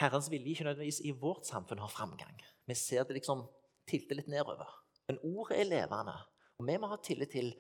Herrens 0.01 0.31
vilje 0.33 0.55
ikke 0.55 0.67
nødvendigvis 0.69 1.01
i 1.05 1.15
vårt 1.17 1.49
samfunn 1.49 1.81
har 1.83 1.93
framgang. 1.93 2.37
Vi 2.69 2.77
ser 2.79 3.05
det 3.05 3.17
liksom 3.19 3.45
tilte 3.89 4.17
litt 4.17 4.29
nedover. 4.31 4.69
Men 5.09 5.21
ordet 5.27 5.61
er 5.61 5.69
levende, 5.69 6.15
og 6.63 6.69
vi 6.69 6.79
må 6.79 6.91
ha 6.93 6.99
tillit 7.03 7.35
til 7.35 7.53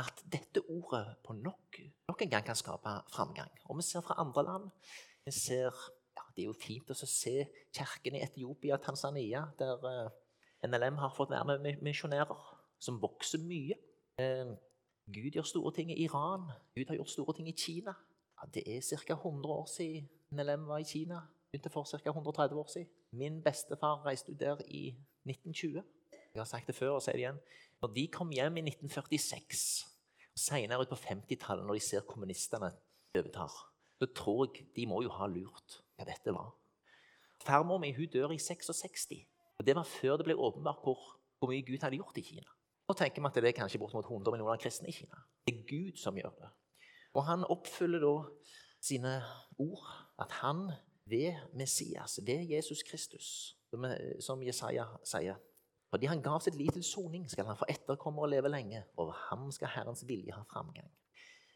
at 0.00 0.20
dette 0.32 0.62
ordet 0.68 1.16
på 1.24 1.34
nok, 1.36 1.80
nok 2.08 2.22
en 2.22 2.32
gang 2.32 2.44
kan 2.46 2.56
skape 2.56 2.92
framgang. 3.12 3.50
Og 3.68 3.80
vi 3.80 3.84
ser 3.88 4.04
fra 4.04 4.20
andre 4.22 4.44
land 4.46 4.68
vi 5.24 5.32
ser 5.34 5.74
det 6.36 6.44
er 6.44 6.48
jo 6.48 6.56
fint 6.56 6.90
å 6.92 6.96
se 6.96 7.34
kirken 7.74 8.16
i 8.16 8.22
Etiopia 8.24 8.76
og 8.76 8.84
Tanzania, 8.84 9.42
der 9.58 9.82
eh, 9.90 10.68
NLM 10.68 11.00
har 11.02 11.12
fått 11.16 11.32
være 11.32 11.58
med 11.58 11.82
misjonærer, 11.84 12.44
som 12.80 13.00
vokser 13.02 13.42
mye. 13.44 13.76
Eh, 14.20 14.52
Gud 15.10 15.36
gjør 15.36 15.48
store 15.48 15.74
ting 15.76 15.90
i 15.92 15.98
Iran. 16.04 16.46
Gud 16.76 16.92
har 16.92 17.00
gjort 17.00 17.12
store 17.12 17.34
ting 17.36 17.50
i 17.50 17.56
Kina. 17.58 17.96
Ja, 18.38 18.48
det 18.54 18.64
er 18.70 18.80
ca. 18.80 19.16
100 19.18 19.52
år 19.52 19.66
siden 19.68 20.08
NLM 20.32 20.68
var 20.70 20.80
i 20.80 20.88
Kina. 20.88 21.24
Begynte 21.50 21.72
for 21.74 21.84
ca. 21.84 21.98
130 22.14 22.62
år 22.62 22.70
siden. 22.72 22.92
Min 23.12 23.42
bestefar 23.42 24.04
reiste 24.06 24.32
ut 24.32 24.40
der 24.40 24.62
i 24.68 24.94
1920. 25.26 25.82
Jeg 26.34 26.40
har 26.40 26.48
sagt 26.48 26.68
det 26.70 26.76
før 26.76 26.96
og 26.96 27.02
sier 27.04 27.18
det 27.18 27.24
igjen. 27.24 27.40
Når 27.82 27.92
de 27.96 28.04
kom 28.12 28.30
hjem 28.34 28.60
i 28.60 28.64
1946, 28.68 29.64
og 30.30 30.38
senere 30.38 30.84
ut 30.84 30.92
på 30.92 30.98
50-tallet, 31.00 31.66
når 31.66 31.78
de 31.78 31.84
ser 31.84 32.06
kommunistene 32.06 32.70
overtar, 33.16 33.54
så 34.00 34.08
tror 34.16 34.46
jeg 34.46 34.68
de 34.76 34.86
må 34.88 35.02
jo 35.04 35.12
ha 35.12 35.26
lurt 35.28 35.80
hva 35.98 36.06
dette 36.08 36.32
var. 36.34 36.52
Farmor 37.40 37.80
mi 37.80 37.90
dør 38.06 38.34
i 38.34 38.38
66. 38.38 39.08
og 39.58 39.66
Det 39.66 39.76
var 39.76 39.84
før 39.84 40.16
det 40.16 40.28
ble 40.28 40.36
åpenbart 40.36 40.84
hvor, 40.84 41.00
hvor, 41.38 41.50
mye 41.50 41.64
Gud 41.66 41.82
hadde 41.82 41.96
gjort 41.96 42.18
i 42.20 42.24
Kina. 42.24 42.52
Nå 42.88 42.94
tenker 42.94 43.22
vi 43.22 43.28
at 43.28 43.34
det 43.34 43.48
er 43.48 43.56
kanskje 43.56 43.80
bortimot 43.80 44.04
100 44.04 44.32
millioner 44.32 44.60
kristne 44.60 44.88
i 44.88 44.94
Kina. 44.94 45.24
Det 45.46 45.54
er 45.54 45.66
Gud 45.68 45.98
som 45.98 46.16
gjør 46.16 46.34
det. 46.38 46.50
Og 47.14 47.24
han 47.26 47.44
oppfyller 47.44 48.02
da 48.04 48.14
sine 48.80 49.18
ord, 49.58 49.86
at 50.20 50.30
han 50.40 50.68
ved 51.10 51.34
Messias, 51.54 52.20
ved 52.22 52.46
Jesus 52.50 52.82
Kristus, 52.86 53.56
som 54.20 54.42
Jesaja 54.42 54.86
sier 55.04 55.40
Fordi 55.90 56.06
han 56.06 56.22
gav 56.22 56.40
sitt 56.40 56.54
liv 56.54 56.70
til 56.74 56.84
soning, 56.86 57.26
skal 57.30 57.48
han 57.50 57.58
få 57.58 57.66
etterkomme 57.68 58.22
og 58.22 58.30
leve 58.30 58.50
lenge. 58.52 58.84
Over 58.96 59.16
ham 59.28 59.48
skal 59.54 59.72
Herrens 59.74 60.04
vilje 60.06 60.34
ha 60.36 60.44
framgang. 60.50 60.90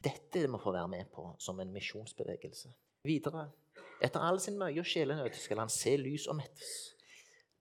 Dette 0.05 0.49
må 0.50 0.59
få 0.61 0.73
være 0.75 0.91
med 0.91 1.12
på 1.14 1.31
som 1.38 1.61
en 1.61 1.73
misjonsbevegelse. 1.73 2.73
Videre 3.05 3.50
etter 4.05 4.21
all 4.21 4.41
sin 4.43 4.59
møye 4.61 4.83
og 4.83 4.88
sjelenød 4.88 5.37
skal 5.38 5.62
han 5.62 5.71
se 5.73 5.95
lys 6.00 6.26
og 6.31 6.37
mettes. 6.41 6.73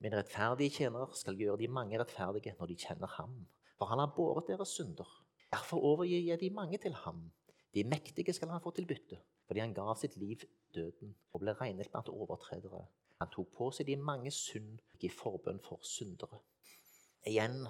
Min 0.02 0.16
rettferdige 0.16 0.74
tjener 0.80 1.14
skal 1.16 1.38
gjøre 1.38 1.60
de 1.62 1.70
mange 1.70 1.98
rettferdige 2.00 2.56
når 2.58 2.72
de 2.72 2.76
kjenner 2.82 3.12
ham. 3.16 3.38
For 3.78 3.88
han 3.88 4.02
har 4.02 4.12
båret 4.16 4.50
deres 4.50 4.74
synder. 4.76 5.08
Derfor 5.54 5.80
overgir 5.92 6.26
jeg 6.26 6.40
de 6.40 6.50
mange 6.50 6.78
til 6.82 6.94
ham. 7.04 7.30
De 7.74 7.84
mektige 7.86 8.34
skal 8.34 8.50
han 8.52 8.62
få 8.62 8.74
til 8.74 8.86
bytte, 8.86 9.16
fordi 9.46 9.62
han 9.62 9.74
gav 9.74 9.94
sitt 9.96 10.16
liv 10.16 10.42
døden 10.74 11.14
og 11.32 11.40
ble 11.42 11.54
regnet 11.60 11.90
blant 11.90 12.10
overtredere. 12.12 12.84
Han 13.20 13.30
tok 13.32 13.52
på 13.54 13.70
seg 13.74 13.88
de 13.88 13.96
mange 14.00 14.32
synd 14.34 14.80
i 15.04 15.10
forbønn 15.12 15.60
for 15.64 15.84
syndere. 15.86 16.40
Igjen, 17.26 17.64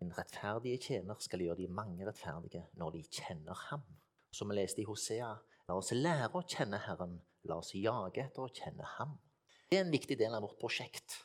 en 0.00 0.12
rettferdige 0.16 0.80
tjener 0.84 1.18
skal 1.20 1.42
gjøre 1.44 1.62
de 1.62 1.72
mange 1.72 2.06
rettferdige 2.06 2.66
når 2.78 2.94
de 2.98 3.02
kjenner 3.08 3.66
ham. 3.68 3.82
Som 4.32 4.52
vi 4.52 4.60
leste 4.60 4.84
i 4.84 4.86
Hosea, 4.88 5.32
la 5.68 5.76
oss 5.76 5.90
lære 5.96 6.30
å 6.38 6.46
kjenne 6.46 6.78
Herren, 6.84 7.18
La 7.48 7.56
oss 7.56 7.72
jage 7.72 8.20
etter 8.20 8.44
å 8.44 8.52
kjenne 8.52 8.84
ham. 8.98 9.16
Det 9.70 9.78
er 9.78 9.86
en 9.86 9.94
viktig 9.94 10.16
del 10.20 10.34
av 10.36 10.44
vårt 10.44 10.58
prosjekt. 10.60 11.22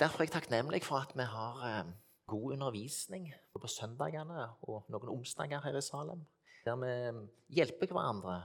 Derfor 0.00 0.22
er 0.22 0.26
jeg 0.26 0.34
takknemlig 0.34 0.82
for 0.84 0.98
at 0.98 1.14
vi 1.16 1.26
har 1.30 1.62
eh, 1.68 1.92
god 2.26 2.56
undervisning 2.56 3.28
på 3.54 3.70
søndagene 3.70 4.48
og 4.66 4.90
noen 4.92 5.12
onsdager 5.14 5.62
her 5.62 5.78
i 5.78 5.84
Salem, 5.84 6.24
der 6.66 6.78
vi 6.80 6.92
hjelper 7.60 7.92
hverandre 7.92 8.40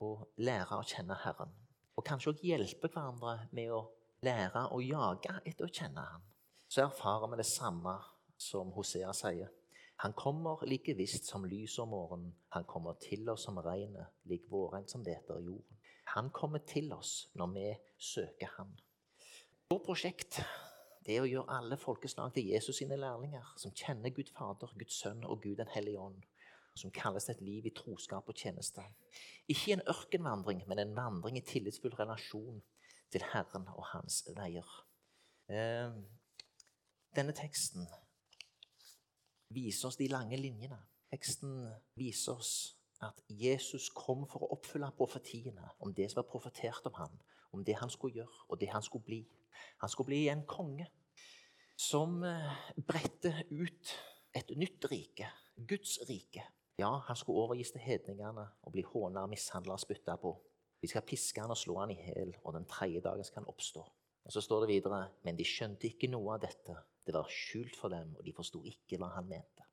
å 0.00 0.14
lære 0.40 0.78
å 0.78 0.86
kjenne 0.88 1.18
Herren. 1.20 1.52
Og 1.96 2.04
kanskje 2.04 2.32
også 2.32 2.48
hjelpe 2.48 2.90
hverandre 2.92 3.48
med 3.56 3.72
å 3.72 3.84
lære 4.26 4.66
å 4.72 4.80
jage 4.84 5.38
etter 5.44 5.66
å 5.66 5.72
kjenne 5.72 6.04
han. 6.04 6.24
Så 6.68 6.82
erfarer 6.84 7.30
vi 7.32 7.40
det 7.40 7.48
samme 7.48 7.94
som 8.36 8.72
Hosea 8.76 9.12
sier. 9.16 9.52
Han 10.04 10.12
kommer 10.12 10.60
like 10.68 10.92
visst 10.98 11.24
som 11.24 11.46
lys 11.48 11.78
om 11.80 11.88
morgenen. 11.94 12.34
Han 12.52 12.66
kommer 12.68 12.98
til 13.00 13.28
oss 13.32 13.46
som 13.48 13.56
regnet, 13.64 14.12
lik 14.28 14.44
vårregn 14.52 14.88
som 14.90 15.04
deter 15.04 15.40
jorden. 15.40 15.78
Han 16.12 16.28
kommer 16.30 16.60
til 16.68 16.92
oss 16.92 17.30
når 17.34 17.52
vi 17.54 17.70
søker 17.98 18.52
Han. 18.58 18.76
Vårt 19.70 19.86
prosjekt 19.88 20.42
er 21.06 21.22
å 21.22 21.28
gjøre 21.28 21.56
alle 21.56 21.78
folkeslag 21.80 22.34
til 22.34 22.52
Jesus 22.52 22.78
sine 22.82 22.98
lærlinger, 23.00 23.48
som 23.58 23.72
kjenner 23.74 24.12
Gud 24.14 24.28
Fader, 24.36 24.70
Guds 24.78 25.00
Sønn 25.00 25.24
og 25.24 25.40
Gud 25.42 25.56
den 25.58 25.72
hellige 25.72 26.02
ånd, 26.02 26.20
som 26.76 26.92
kalles 26.94 27.28
et 27.32 27.40
liv 27.44 27.66
i 27.66 27.74
troskap 27.74 28.28
og 28.28 28.36
tjeneste. 28.36 28.84
Ikke 29.48 29.76
en 29.76 29.84
ørkenvandring, 29.88 30.62
men 30.68 30.82
en 30.82 30.96
vandring 30.96 31.38
i 31.38 31.44
tillitsfull 31.46 31.94
relasjon 31.98 32.62
til 33.12 33.24
Herren 33.32 33.68
og 33.74 33.84
hans 33.92 34.22
veier. 34.36 34.68
Eh, 35.48 35.94
denne 37.16 37.32
teksten 37.36 37.86
viser 39.54 39.88
oss 39.88 39.98
de 40.00 40.08
lange 40.10 40.36
linjene. 40.36 40.78
Teksten 41.12 41.54
viser 41.96 42.34
oss 42.36 42.52
at 43.04 43.20
Jesus 43.28 43.88
kom 43.94 44.24
for 44.30 44.44
å 44.44 44.52
oppfylle 44.56 44.90
profetiene 44.96 45.70
om 45.84 45.92
det 45.94 46.10
som 46.10 46.22
var 46.22 46.30
profetert 46.30 46.86
om 46.88 46.96
ham, 46.98 47.16
om 47.52 47.64
det 47.64 47.76
han 47.80 47.92
skulle 47.92 48.22
gjøre, 48.22 48.44
og 48.48 48.60
det 48.60 48.72
han 48.72 48.84
skulle 48.84 49.06
bli. 49.06 49.22
Han 49.82 49.92
skulle 49.92 50.12
bli 50.12 50.22
en 50.32 50.44
konge 50.48 50.88
som 51.76 52.22
eh, 52.24 52.60
bredte 52.88 53.32
ut 53.52 53.92
et 54.36 54.52
nytt 54.56 54.84
rike, 54.90 55.28
Guds 55.56 55.98
rike. 56.08 56.44
Ja, 56.78 56.92
han 57.06 57.16
skulle 57.16 57.40
overgis 57.44 57.72
til 57.72 57.80
hedningene 57.80 58.48
og 58.62 58.72
bli 58.72 58.84
hånet, 58.84 59.30
mishandla 59.32 59.76
og 59.76 59.80
spytta 59.80 60.18
på. 60.20 60.34
De 60.82 60.90
skal 60.90 61.06
piske 61.08 61.40
han 61.40 61.52
og 61.52 61.58
slå 61.58 61.78
han 61.80 61.94
i 61.94 62.00
hjel, 62.00 62.34
og 62.44 62.52
den 62.58 62.66
tredje 62.68 63.00
dagen 63.04 63.24
skal 63.24 63.42
han 63.42 63.52
oppstå. 63.52 63.84
Og 64.26 64.32
Så 64.32 64.42
står 64.42 64.66
det 64.66 64.74
videre, 64.74 65.06
men 65.24 65.38
de 65.38 65.46
skjønte 65.46 65.88
ikke 65.88 66.10
noe 66.12 66.34
av 66.34 66.42
dette. 66.42 66.76
Det 67.06 67.14
var 67.14 67.30
skjult 67.30 67.78
for 67.78 67.88
dem, 67.88 68.12
og 68.18 68.26
de 68.26 68.34
forsto 68.36 68.60
ikke 68.66 68.98
hva 69.00 69.14
han 69.14 69.28
mente 69.30 69.66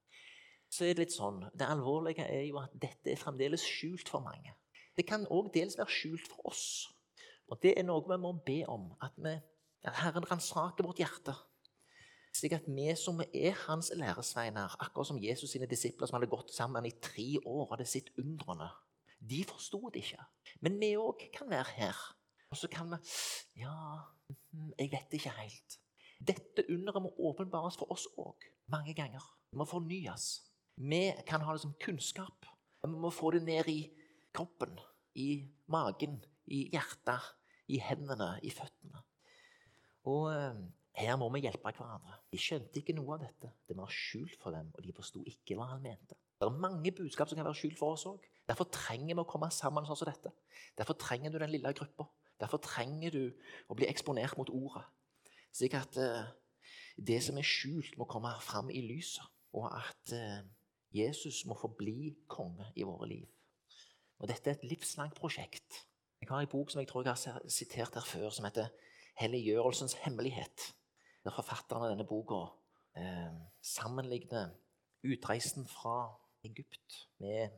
så 0.73 0.87
er 0.87 0.95
det 0.95 1.05
litt 1.05 1.15
sånn 1.15 1.43
Det 1.53 1.69
alvorlige 1.69 2.25
er 2.25 2.47
jo 2.47 2.59
at 2.63 2.73
dette 2.73 3.13
er 3.13 3.19
fremdeles 3.19 3.63
skjult 3.67 4.09
for 4.09 4.25
mange. 4.25 4.55
Det 4.97 5.05
kan 5.09 5.25
òg 5.33 5.51
dels 5.53 5.77
være 5.77 5.93
skjult 5.93 6.29
for 6.29 6.49
oss. 6.49 6.65
Og 7.51 7.59
det 7.61 7.75
er 7.77 7.85
noe 7.85 8.05
vi 8.07 8.17
må 8.21 8.33
be 8.45 8.59
om. 8.69 8.91
At, 9.03 9.13
vi, 9.21 9.33
at 9.85 9.99
Herren 10.01 10.25
ransaker 10.29 10.85
vårt 10.85 11.01
hjerte. 11.01 11.35
Slik 12.33 12.55
at 12.57 12.65
vi 12.65 12.87
som 12.97 13.21
er 13.21 13.53
hans 13.67 13.91
læresveiner, 13.95 14.73
akkurat 14.81 15.07
som 15.07 15.21
Jesus 15.21 15.53
sine 15.53 15.69
disipler 15.69 16.09
som 16.09 16.17
hadde 16.17 16.31
gått 16.31 16.53
sammen 16.53 16.85
i 16.89 16.95
tre 17.01 17.27
år, 17.45 17.67
hadde 17.75 17.85
sett 17.85 18.09
undrene, 18.17 18.71
de 19.21 19.43
forsto 19.47 19.79
det 19.93 20.01
ikke. 20.03 20.25
Men 20.65 20.79
vi 20.81 20.95
òg 20.97 21.27
kan 21.35 21.51
være 21.51 21.77
her. 21.77 21.99
Og 22.49 22.57
så 22.57 22.67
kan 22.67 22.89
vi 22.91 22.97
Ja, 23.61 24.01
mhm, 24.29 24.73
jeg 24.79 24.91
vet 24.91 25.13
ikke 25.13 25.29
helt. 25.37 25.77
Dette 26.19 26.65
underet 26.69 27.03
må 27.03 27.13
åpenbares 27.19 27.77
for 27.77 27.91
oss 27.91 28.07
òg, 28.17 28.41
mange 28.67 28.93
ganger. 28.93 29.23
Det 29.51 29.57
må 29.57 29.65
fornyes. 29.65 30.41
Vi 30.77 31.11
kan 31.27 31.41
ha 31.41 31.53
det 31.53 31.61
som 31.61 31.75
kunnskap. 31.79 32.45
Vi 32.83 32.89
må 32.89 33.09
få 33.09 33.31
det 33.31 33.43
ned 33.43 33.69
i 33.69 33.91
kroppen, 34.33 34.79
i 35.15 35.45
magen, 35.67 36.23
i 36.47 36.69
hjertet, 36.73 37.21
i 37.67 37.77
hendene, 37.77 38.39
i 38.43 38.49
føttene. 38.49 39.03
Og 40.09 40.31
eh, 40.33 40.63
her 40.93 41.15
må 41.17 41.29
vi 41.33 41.41
hjelpe 41.41 41.71
hverandre. 41.73 42.19
De 42.29 42.37
skjønte 42.37 42.79
ikke 42.79 42.93
noe 42.93 43.15
av 43.15 43.23
dette. 43.23 43.49
Det 43.65 43.75
var 43.77 43.89
skjult 43.89 44.35
for 44.41 44.53
dem, 44.53 44.69
og 44.77 44.85
de 44.85 44.93
forsto 44.93 45.23
ikke 45.29 45.57
hva 45.57 45.71
han 45.71 45.81
mente. 45.81 46.17
Det 46.37 46.45
er 46.45 46.59
mange 46.61 46.91
budskap 46.93 47.29
som 47.29 47.39
kan 47.39 47.47
være 47.47 47.57
skjult 47.57 47.79
for 47.79 47.95
oss 47.95 48.05
òg. 48.09 48.25
Derfor 48.49 48.67
trenger 48.73 49.15
vi 49.15 49.23
å 49.23 49.29
komme 49.29 49.49
sammen 49.53 49.87
sånn 49.87 49.97
som 49.97 50.09
dette. 50.09 50.33
Derfor 50.77 50.97
trenger 50.99 51.33
du 51.33 51.39
den 51.41 51.53
lille 51.53 51.71
gruppa. 51.73 52.05
Derfor 52.41 52.61
trenger 52.61 53.15
du 53.15 53.23
å 53.71 53.77
bli 53.77 53.87
eksponert 53.89 54.35
mot 54.37 54.51
ordet. 54.53 54.83
Slik 55.53 55.77
at 55.79 55.97
uh, 56.01 56.27
det 56.97 57.21
som 57.25 57.39
er 57.39 57.47
skjult, 57.47 57.95
må 57.97 58.05
komme 58.09 58.33
fram 58.43 58.69
i 58.73 58.83
lyset. 58.85 59.25
Og 59.57 59.69
at 59.69 60.13
uh, 60.13 60.43
Jesus 60.93 61.41
må 61.49 61.57
forbli 61.57 62.13
konge 62.29 62.69
i 62.75 62.85
våre 62.85 63.09
liv. 63.09 63.25
Og 64.21 64.29
Dette 64.29 64.51
er 64.51 64.59
et 64.59 64.69
livslangt 64.69 65.17
prosjekt. 65.17 65.83
Jeg 66.21 66.29
har 66.29 66.43
en 66.43 66.53
bok 66.53 66.69
som 66.71 66.79
jeg 66.79 66.87
tror 66.91 67.03
jeg 67.03 67.15
har 67.15 67.49
sitert 67.51 67.97
her 67.97 68.05
før, 68.05 68.29
som 68.29 68.45
heter 68.45 68.69
'Helliggjørelsens 69.19 69.93
hemmelighet'. 70.05 70.73
Der 71.23 71.35
forfatteren 71.35 71.85
av 71.85 71.93
denne 71.93 72.07
boka 72.07 72.41
eh, 72.99 73.31
sammenligner 73.63 74.51
utreisen 75.03 75.67
fra 75.67 76.11
Egypt 76.43 76.97
med, 77.23 77.53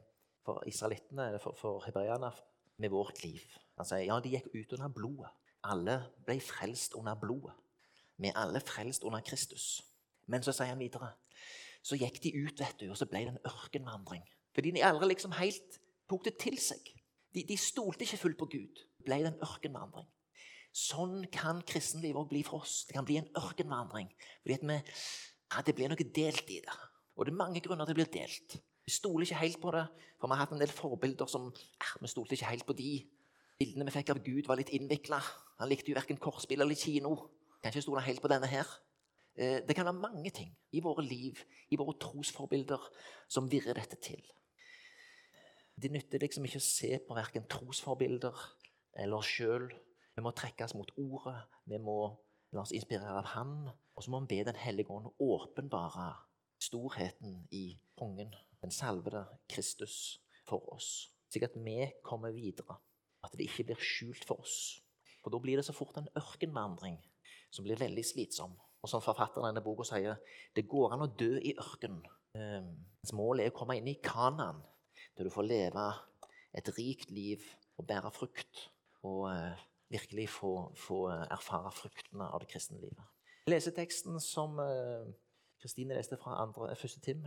for 0.46 0.62
israelittene, 0.70 1.40
for, 1.42 1.58
for 1.58 1.86
hebreerne, 1.86 2.32
med 2.78 2.92
vårt 2.92 3.24
liv. 3.24 3.42
Han 3.80 3.88
sier 3.88 4.06
ja, 4.06 4.20
de 4.22 4.34
gikk 4.36 4.52
ut 4.54 4.78
under 4.78 4.92
blodet. 4.94 5.32
Alle 5.66 5.98
ble 6.28 6.38
frelst 6.44 6.94
under 7.00 7.18
blodet. 7.18 7.56
Vi 8.22 8.30
er 8.30 8.38
alle 8.38 8.62
frelst 8.62 9.04
under 9.08 9.24
Kristus. 9.26 9.80
Men 10.30 10.44
så 10.44 10.54
sier 10.54 10.74
han 10.74 10.82
videre 10.82 11.14
så 11.86 11.98
gikk 12.00 12.18
de 12.24 12.34
ut, 12.34 12.58
vet 12.58 12.80
du, 12.82 12.88
og 12.90 12.98
så 12.98 13.06
ble 13.10 13.22
det 13.28 13.36
en 13.36 13.44
ørkenvandring. 13.46 14.24
Fordi 14.56 14.72
de 14.74 14.84
aldri 14.88 15.12
liksom 15.12 15.36
helt 15.38 15.80
tok 16.10 16.26
det 16.26 16.38
til 16.42 16.58
seg. 16.62 16.82
De, 17.36 17.44
de 17.46 17.58
stolte 17.60 18.06
ikke 18.06 18.22
fullt 18.24 18.40
på 18.40 18.48
Gud. 18.56 18.82
Ble 19.06 19.20
det 19.22 19.34
en 19.34 19.44
ørkenvandring. 19.46 20.08
Sånn 20.76 21.22
kan 21.32 21.62
kristenlivet 21.64 22.20
òg 22.20 22.32
bli 22.34 22.42
for 22.44 22.66
oss. 22.66 22.84
Det 22.88 22.98
kan 22.98 23.08
bli 23.08 23.22
en 23.22 23.30
ørkenvandring. 23.40 24.10
Fordi 24.44 24.58
vi, 24.60 24.80
ja, 25.54 25.62
Det 25.64 25.76
blir 25.76 25.90
noe 25.90 26.12
delt 26.20 26.50
i 26.52 26.60
det. 26.60 26.78
Og 27.16 27.26
det 27.26 27.32
er 27.32 27.44
mange 27.44 27.62
grunner 27.64 27.88
til 27.88 27.96
det 27.96 28.02
blir 28.02 28.22
delt. 28.22 28.58
Vi 28.86 28.92
stoler 28.92 29.24
ikke 29.26 29.40
helt 29.40 29.62
på 29.62 29.72
det, 29.72 29.86
for 30.20 30.28
vi 30.28 30.36
har 30.36 30.44
hatt 30.44 30.52
en 30.54 30.60
del 30.62 30.74
forbilder 30.74 31.30
som 31.32 31.48
ja, 31.56 31.88
Vi 32.02 32.12
stolte 32.12 32.36
ikke 32.36 32.52
helt 32.52 32.66
på 32.68 32.76
de. 32.78 32.92
Bildene 33.58 33.88
vi 33.88 33.96
fikk 33.96 34.12
av 34.12 34.20
Gud, 34.20 34.46
var 34.48 34.60
litt 34.60 34.74
innvikla. 34.76 35.22
Han 35.62 35.72
likte 35.72 35.94
jo 35.94 35.96
verken 35.96 36.20
kortspill 36.20 36.62
eller 36.62 36.76
kino. 36.76 37.16
Kan 37.62 37.72
ikke 37.72 37.86
stole 37.86 38.04
helt 38.04 38.22
på 38.22 38.30
denne 38.30 38.50
her. 38.52 38.68
Eh, 39.38 39.62
det 39.64 39.76
kan 39.76 39.88
være 39.88 40.00
mange 40.00 40.30
ting 40.30 40.52
i 40.76 40.84
våre 40.84 41.04
liv, 41.08 41.40
i 41.72 41.80
våre 41.80 41.96
trosforbilder, 42.00 42.84
som 43.32 43.48
virrer 43.52 43.80
dette 43.80 43.96
til. 44.04 44.22
Det 45.76 45.92
nytter 45.92 46.22
liksom 46.24 46.46
ikke 46.48 46.60
å 46.60 46.68
se 46.68 47.00
på 47.04 47.16
verken 47.16 47.48
trosforbilder 47.52 48.44
eller 49.00 49.18
oss 49.18 49.32
sjøl. 49.32 49.68
Vi 50.16 50.24
må 50.24 50.32
trekkes 50.32 50.76
mot 50.78 50.92
ordet. 50.98 51.38
Vi 51.68 51.80
må 51.82 51.98
la 52.56 52.64
oss 52.64 52.74
inspirere 52.76 53.20
av 53.20 53.34
Han. 53.34 53.58
Og 53.96 54.04
så 54.04 54.12
må 54.12 54.22
vi 54.24 54.36
be 54.36 54.46
Den 54.48 54.60
hellige 54.60 54.92
ånd 54.92 55.12
åpenbare 55.20 56.14
storheten 56.62 57.44
i 57.52 57.78
kongen, 58.00 58.32
den 58.62 58.72
salvede 58.72 59.26
Kristus, 59.52 60.22
for 60.48 60.64
oss. 60.74 61.12
Slik 61.30 61.50
at 61.50 61.58
vi 61.60 61.92
kommer 62.04 62.32
videre. 62.32 62.78
At 63.24 63.36
det 63.36 63.50
ikke 63.50 63.72
blir 63.72 63.82
skjult 63.82 64.24
for 64.28 64.40
oss. 64.42 64.82
For 65.24 65.34
da 65.34 65.42
blir 65.42 65.60
det 65.60 65.66
så 65.68 65.76
fort 65.76 65.98
en 65.98 66.10
ørkenvandring 66.16 67.00
som 67.52 67.66
blir 67.66 67.80
veldig 67.80 68.04
slitsom. 68.06 68.54
Og 68.86 68.90
som 68.92 69.02
forfatteren 69.02 69.48
av 69.48 69.52
denne 69.52 69.66
boka 69.66 69.86
sier, 69.88 70.20
det 70.56 70.68
går 70.70 70.94
an 70.94 71.08
å 71.08 71.12
dø 71.18 71.34
i 71.42 71.56
ørkenen. 71.58 72.04
Um, 72.38 72.72
målet 73.18 73.48
er 73.48 73.54
å 73.54 73.58
komme 73.58 73.78
inn 73.80 73.88
i 73.90 73.98
Kanan, 74.04 74.60
der 75.18 75.26
du 75.26 75.34
får 75.34 75.48
leve 75.48 75.86
et 76.56 76.70
rikt 76.78 77.10
liv 77.16 77.44
og 77.80 77.88
bære 77.90 78.12
frukt. 78.14 78.68
Og 79.08 79.26
uh, 79.32 79.64
virkelig 79.92 80.30
få, 80.30 80.54
få, 80.80 81.06
erfare 81.10 81.72
fruktene 81.72 82.28
av 82.32 82.42
det 82.44 82.50
kristne 82.52 82.80
livet. 82.82 83.04
Leseteksten 83.50 84.20
som 84.24 84.58
uh, 84.60 85.06
Kristine 85.62 85.98
leste 85.98 86.18
fra 86.18 86.40
andre, 86.42 86.72
første 86.76 87.02
Tim, 87.02 87.26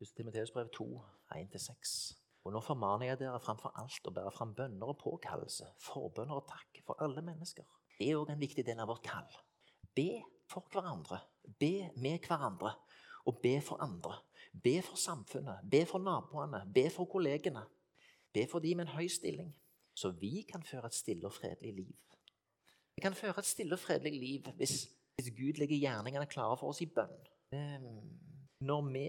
1. 0.00 0.14
Timoteus 0.16 0.52
brev 0.54 0.70
2, 0.74 0.86
1-6. 1.34 1.96
Og 2.46 2.54
nå 2.54 2.62
formaner 2.64 3.10
jeg 3.10 3.20
dere 3.24 3.40
framfor 3.42 3.74
alt 3.76 4.06
å 4.08 4.14
bære 4.14 4.32
fram 4.32 4.54
bønner 4.56 4.92
og 4.92 5.00
påkallelse, 5.02 5.66
forbønner 5.82 6.38
og 6.38 6.46
takk 6.48 6.80
for 6.86 7.02
alle 7.04 7.24
mennesker. 7.26 7.66
Det 7.98 8.06
er 8.06 8.20
òg 8.20 8.30
en 8.32 8.40
viktig 8.40 8.64
del 8.66 8.78
av 8.78 8.92
vårt 8.92 9.02
kall. 9.04 9.26
Be 9.98 10.22
for 10.48 10.64
hverandre. 10.72 11.18
Be 11.58 11.90
med 11.98 12.22
hverandre. 12.24 12.76
Og 13.26 13.42
be 13.42 13.58
for 13.60 13.82
andre. 13.84 14.20
Be 14.54 14.78
for 14.86 14.96
samfunnet. 14.96 15.66
Be 15.68 15.82
for 15.86 16.00
naboene. 16.00 16.62
Be 16.74 16.86
for 16.94 17.10
kollegene. 17.10 17.66
Be 18.32 18.46
for 18.46 18.62
de 18.64 18.74
med 18.76 18.86
en 18.86 18.94
høy 18.94 19.08
stilling, 19.10 19.50
så 19.98 20.12
vi 20.14 20.44
kan 20.48 20.62
føre 20.62 20.90
et 20.90 20.94
stille 20.96 21.26
og 21.26 21.34
fredelig 21.34 21.74
liv. 21.80 21.96
Vi 22.96 23.02
kan 23.02 23.14
føre 23.14 23.38
et 23.42 23.46
stille 23.46 23.74
og 23.74 23.82
fredelig 23.82 24.14
liv 24.20 24.48
hvis, 24.58 24.76
hvis 25.18 25.32
Gud 25.34 25.58
legger 25.60 25.78
gjerningene 25.78 26.30
klare 26.30 26.56
for 26.60 26.72
oss 26.72 26.82
i 26.82 26.90
bønn. 26.94 27.18
Ehm, 27.54 27.98
når 28.60 28.86
vi 28.92 29.08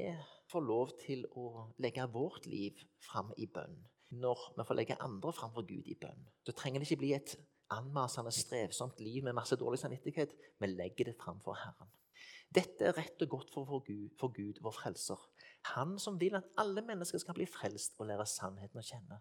får 0.52 0.66
lov 0.66 0.92
til 1.02 1.24
å 1.38 1.46
legge 1.82 2.06
vårt 2.14 2.46
liv 2.50 2.78
fram 3.06 3.32
i 3.38 3.48
bønn, 3.50 3.78
når 4.24 4.44
vi 4.58 4.66
får 4.66 4.78
legge 4.78 5.02
andre 5.06 5.34
fram 5.34 5.54
for 5.54 5.68
Gud 5.70 5.90
i 5.90 5.98
bønn, 6.02 6.28
så 6.46 6.56
trenger 6.58 6.82
det 6.82 6.90
ikke 6.90 7.02
bli 7.04 7.14
et 7.18 7.36
anmasende, 7.74 8.34
strevsomt 8.34 9.02
liv 9.02 9.24
med 9.26 9.38
masse 9.38 9.58
dårlig 9.58 9.82
samvittighet. 9.82 10.34
Vi 10.60 10.70
legger 10.72 11.12
det 11.12 11.18
fram 11.22 11.42
for 11.46 11.58
Herren. 11.58 11.92
Dette 12.50 12.88
er 12.90 12.96
rett 12.98 13.22
og 13.22 13.30
godt 13.30 13.52
for, 13.54 13.84
Gud, 13.86 14.16
for 14.18 14.34
Gud, 14.34 14.58
vår 14.66 14.74
frelser. 14.74 15.22
Han 15.76 16.00
som 16.02 16.18
vil 16.22 16.38
at 16.40 16.50
alle 16.58 16.82
mennesker 16.86 17.22
skal 17.22 17.38
bli 17.38 17.46
frelst 17.46 18.00
og 18.00 18.10
lære 18.10 18.26
sannheten 18.26 18.82
å 18.82 18.86
kjenne. 18.86 19.20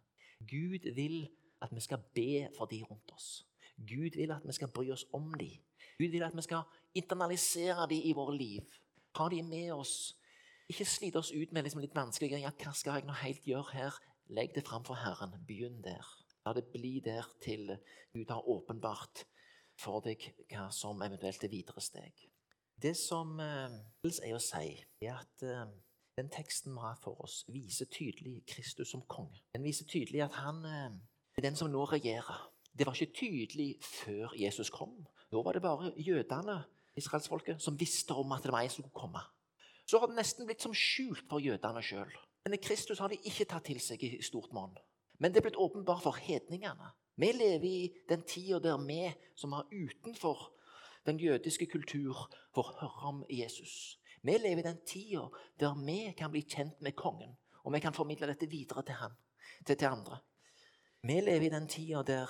Gud 0.48 0.86
vil 0.96 1.26
at 1.62 1.74
vi 1.74 1.80
skal 1.80 2.02
be 2.14 2.48
for 2.56 2.70
de 2.70 2.82
rundt 2.84 3.12
oss. 3.14 3.46
Gud 3.78 4.16
vil 4.16 4.32
at 4.34 4.46
vi 4.46 4.52
skal 4.52 4.70
bry 4.74 4.90
oss 4.90 5.06
om 5.12 5.32
de. 5.38 5.50
Gud 5.98 6.10
vil 6.10 6.22
at 6.22 6.36
vi 6.36 6.42
skal 6.42 6.62
internalisere 6.94 7.88
de 7.90 8.00
i 8.02 8.12
våre 8.12 8.36
liv. 8.36 8.78
Ha 9.18 9.28
de 9.28 9.42
med 9.42 9.72
oss. 9.72 10.14
Ikke 10.68 10.84
slite 10.84 11.18
oss 11.18 11.32
ut 11.32 11.52
med 11.52 11.64
liksom 11.64 11.80
litt 11.80 11.96
vanskelige 11.96 12.42
ja, 12.42 12.52
hva 12.62 12.74
skal 12.76 12.98
jeg 12.98 13.08
nå 13.08 13.16
helt 13.22 13.46
gjøre 13.46 13.72
her? 13.72 14.00
Legg 14.28 14.54
det 14.54 14.66
fram 14.66 14.84
for 14.84 14.98
Herren. 15.00 15.32
Begynn 15.46 15.80
der. 15.84 16.04
La 16.44 16.52
det 16.56 16.66
bli 16.72 16.98
der 17.04 17.26
til 17.42 17.70
Gud 18.14 18.30
har 18.30 18.48
åpenbart 18.48 19.24
for 19.78 20.02
deg 20.04 20.26
hva 20.50 20.68
som 20.74 21.02
eventuelt 21.06 21.44
er 21.44 21.52
videre 21.52 21.82
steg. 21.82 22.26
Det 22.78 22.94
som 22.98 23.38
eh, 23.42 23.74
er 24.06 24.34
å 24.36 24.42
si, 24.42 24.74
er 25.02 25.14
at 25.16 25.42
eh, 25.46 25.64
den 26.18 26.30
teksten 26.34 26.74
vi 26.74 26.82
har 26.82 26.98
for 27.02 27.18
oss, 27.24 27.40
viser 27.50 27.90
tydelig 27.90 28.42
Kristus 28.50 28.92
som 28.92 29.02
konge. 29.10 29.40
Den 29.54 29.66
viser 29.66 29.86
tydelig 29.90 30.24
at 30.26 30.36
han 30.38 30.60
eh, 30.66 30.98
den 31.42 31.56
som 31.56 31.70
nå 31.70 31.84
regjerer. 31.84 32.38
Det 32.78 32.86
var 32.86 32.94
ikke 32.94 33.14
tydelig 33.20 33.68
før 33.82 34.34
Jesus 34.38 34.70
kom. 34.70 34.94
Da 35.32 35.42
var 35.44 35.52
det 35.52 35.62
bare 35.62 35.92
jødene, 35.96 36.62
israelsfolket, 36.96 37.62
som 37.62 37.78
visste 37.80 38.14
om 38.14 38.32
at 38.32 38.42
det 38.42 38.52
var 38.52 38.62
en 38.62 38.70
som 38.70 38.82
skulle 38.82 39.00
komme. 39.00 39.22
Så 39.86 39.98
har 39.98 40.10
det 40.10 40.18
nesten 40.18 40.46
blitt 40.46 40.62
som 40.62 40.74
skjult 40.74 41.24
for 41.30 41.42
jødene 41.42 41.82
sjøl. 41.82 42.10
Denne 42.44 42.60
Kristus 42.62 42.98
har 42.98 43.10
de 43.12 43.18
ikke 43.24 43.46
tatt 43.48 43.66
til 43.68 43.80
seg 43.82 44.02
i 44.04 44.18
stort 44.22 44.52
monn. 44.56 44.76
Men 45.18 45.32
det 45.32 45.40
er 45.40 45.48
blitt 45.48 45.58
åpenbart 45.58 46.04
for 46.04 46.18
hedningene. 46.22 46.92
Vi 47.18 47.32
lever 47.34 47.66
i 47.66 47.88
den 48.08 48.22
tida 48.22 48.60
der 48.62 48.78
vi 48.78 49.08
som 49.34 49.52
er 49.52 49.66
utenfor 49.72 50.52
den 51.06 51.18
jødiske 51.18 51.66
kultur, 51.66 52.28
får 52.54 52.74
høre 52.80 53.08
om 53.08 53.24
Jesus. 53.30 53.98
Vi 54.22 54.36
lever 54.38 54.58
i 54.58 54.68
den 54.68 54.78
tida 54.86 55.26
der 55.60 55.74
vi 55.86 56.12
kan 56.18 56.30
bli 56.30 56.42
kjent 56.42 56.80
med 56.80 56.92
kongen, 56.92 57.36
og 57.64 57.72
vi 57.72 57.80
kan 57.80 57.94
formidle 57.94 58.26
dette 58.26 58.46
videre 58.46 58.82
til 58.82 58.94
han, 58.94 59.16
til, 59.66 59.76
til 59.76 59.86
andre. 59.86 60.20
Vi 61.02 61.20
lever 61.20 61.46
i 61.46 61.48
den 61.48 61.68
tida 61.70 62.02
der 62.02 62.26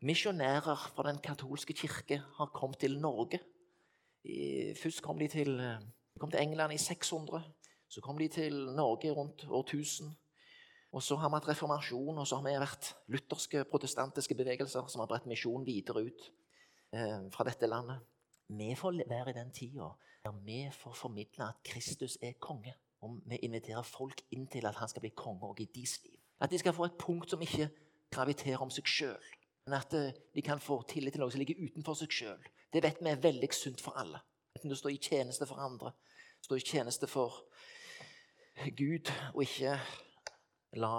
misjonærer 0.00 0.76
fra 0.96 1.04
den 1.10 1.18
katolske 1.20 1.74
kirke 1.76 2.22
har 2.36 2.46
kommet 2.54 2.78
til 2.78 3.00
Norge. 3.00 3.40
Først 4.82 5.02
kom 5.02 5.18
de 5.18 5.28
til, 5.28 5.60
kom 6.20 6.30
til 6.30 6.40
England 6.40 6.72
i 6.72 6.78
600. 6.78 7.42
Så 7.88 8.00
kom 8.00 8.18
de 8.18 8.28
til 8.28 8.54
Norge 8.76 9.10
rundt 9.10 9.44
år 9.50 9.60
1000. 9.60 10.16
Og 10.92 11.02
så 11.02 11.16
har 11.16 11.28
vi 11.28 11.34
hatt 11.34 11.48
reformasjon, 11.48 12.18
og 12.18 12.26
så 12.26 12.36
har 12.36 12.44
vi 12.46 12.54
vært 12.60 12.94
lutherske, 13.12 13.64
protestantiske 13.64 14.34
bevegelser 14.34 14.86
som 14.88 15.00
har 15.00 15.10
bredt 15.10 15.26
misjon 15.28 15.66
videre 15.66 16.06
ut 16.08 16.30
eh, 16.92 17.28
fra 17.34 17.44
dette 17.44 17.68
landet. 17.68 18.00
Vi 18.48 18.74
får 18.74 19.02
være 19.08 19.30
i 19.30 19.36
den 19.36 19.52
tida 19.52 19.90
der 20.24 20.32
vi 20.46 20.70
får 20.72 20.94
formidle 20.96 21.44
at 21.44 21.60
Kristus 21.64 22.16
er 22.22 22.32
konge. 22.40 22.72
Og 23.00 23.20
vi 23.26 23.36
inviterer 23.36 23.82
folk 23.82 24.24
inn 24.30 24.46
til 24.46 24.66
at 24.66 24.80
han 24.80 24.88
skal 24.88 25.04
bli 25.04 25.12
konge 25.16 25.44
òg 25.44 25.60
i 25.60 25.68
deres 25.74 26.00
liv. 26.04 26.16
At 26.40 26.50
de 26.50 26.58
skal 26.58 26.72
få 26.72 26.88
et 26.88 26.98
punkt 26.98 27.30
som 27.30 27.40
ikke 27.42 27.68
graviterer 28.14 28.62
om 28.62 28.70
seg 28.72 28.88
sjøl, 28.88 29.28
men 29.66 29.78
at 29.78 29.94
eh, 29.96 30.16
de 30.34 30.44
kan 30.44 30.60
få 30.62 30.80
tillit 30.88 31.16
til 31.16 31.22
noe 31.22 31.32
som 31.32 31.42
ligger 31.42 31.60
utenfor 31.60 31.98
seg 31.98 32.14
sjøl. 32.14 32.50
Det 32.72 32.82
vet 32.84 33.00
vi 33.00 33.12
er 33.12 33.22
veldig 33.22 33.48
sunt 33.56 33.82
for 33.84 33.96
alle. 34.00 34.20
Enten 34.56 34.72
du 34.72 34.76
står 34.76 34.94
i 34.94 35.02
tjeneste 35.02 35.46
for 35.48 35.60
andre, 35.62 35.92
står 36.44 36.60
i 36.60 36.66
tjeneste 36.66 37.08
for 37.10 37.44
Gud 38.76 39.10
og 39.34 39.42
ikke 39.44 39.76
la 40.80 40.94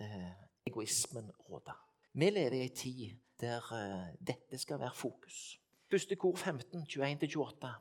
eh, 0.00 0.30
egoismen 0.66 1.30
råde. 1.48 1.74
Vi 2.12 2.30
lever 2.30 2.58
i 2.58 2.66
en 2.66 2.76
tid 2.76 3.18
der 3.40 3.72
eh, 3.76 4.14
dette 4.20 4.58
skal 4.58 4.80
være 4.80 4.94
fokus. 4.94 5.58
Første 5.90 6.16
kor 6.16 6.36
15, 6.36 6.86
21-28. 6.88 7.72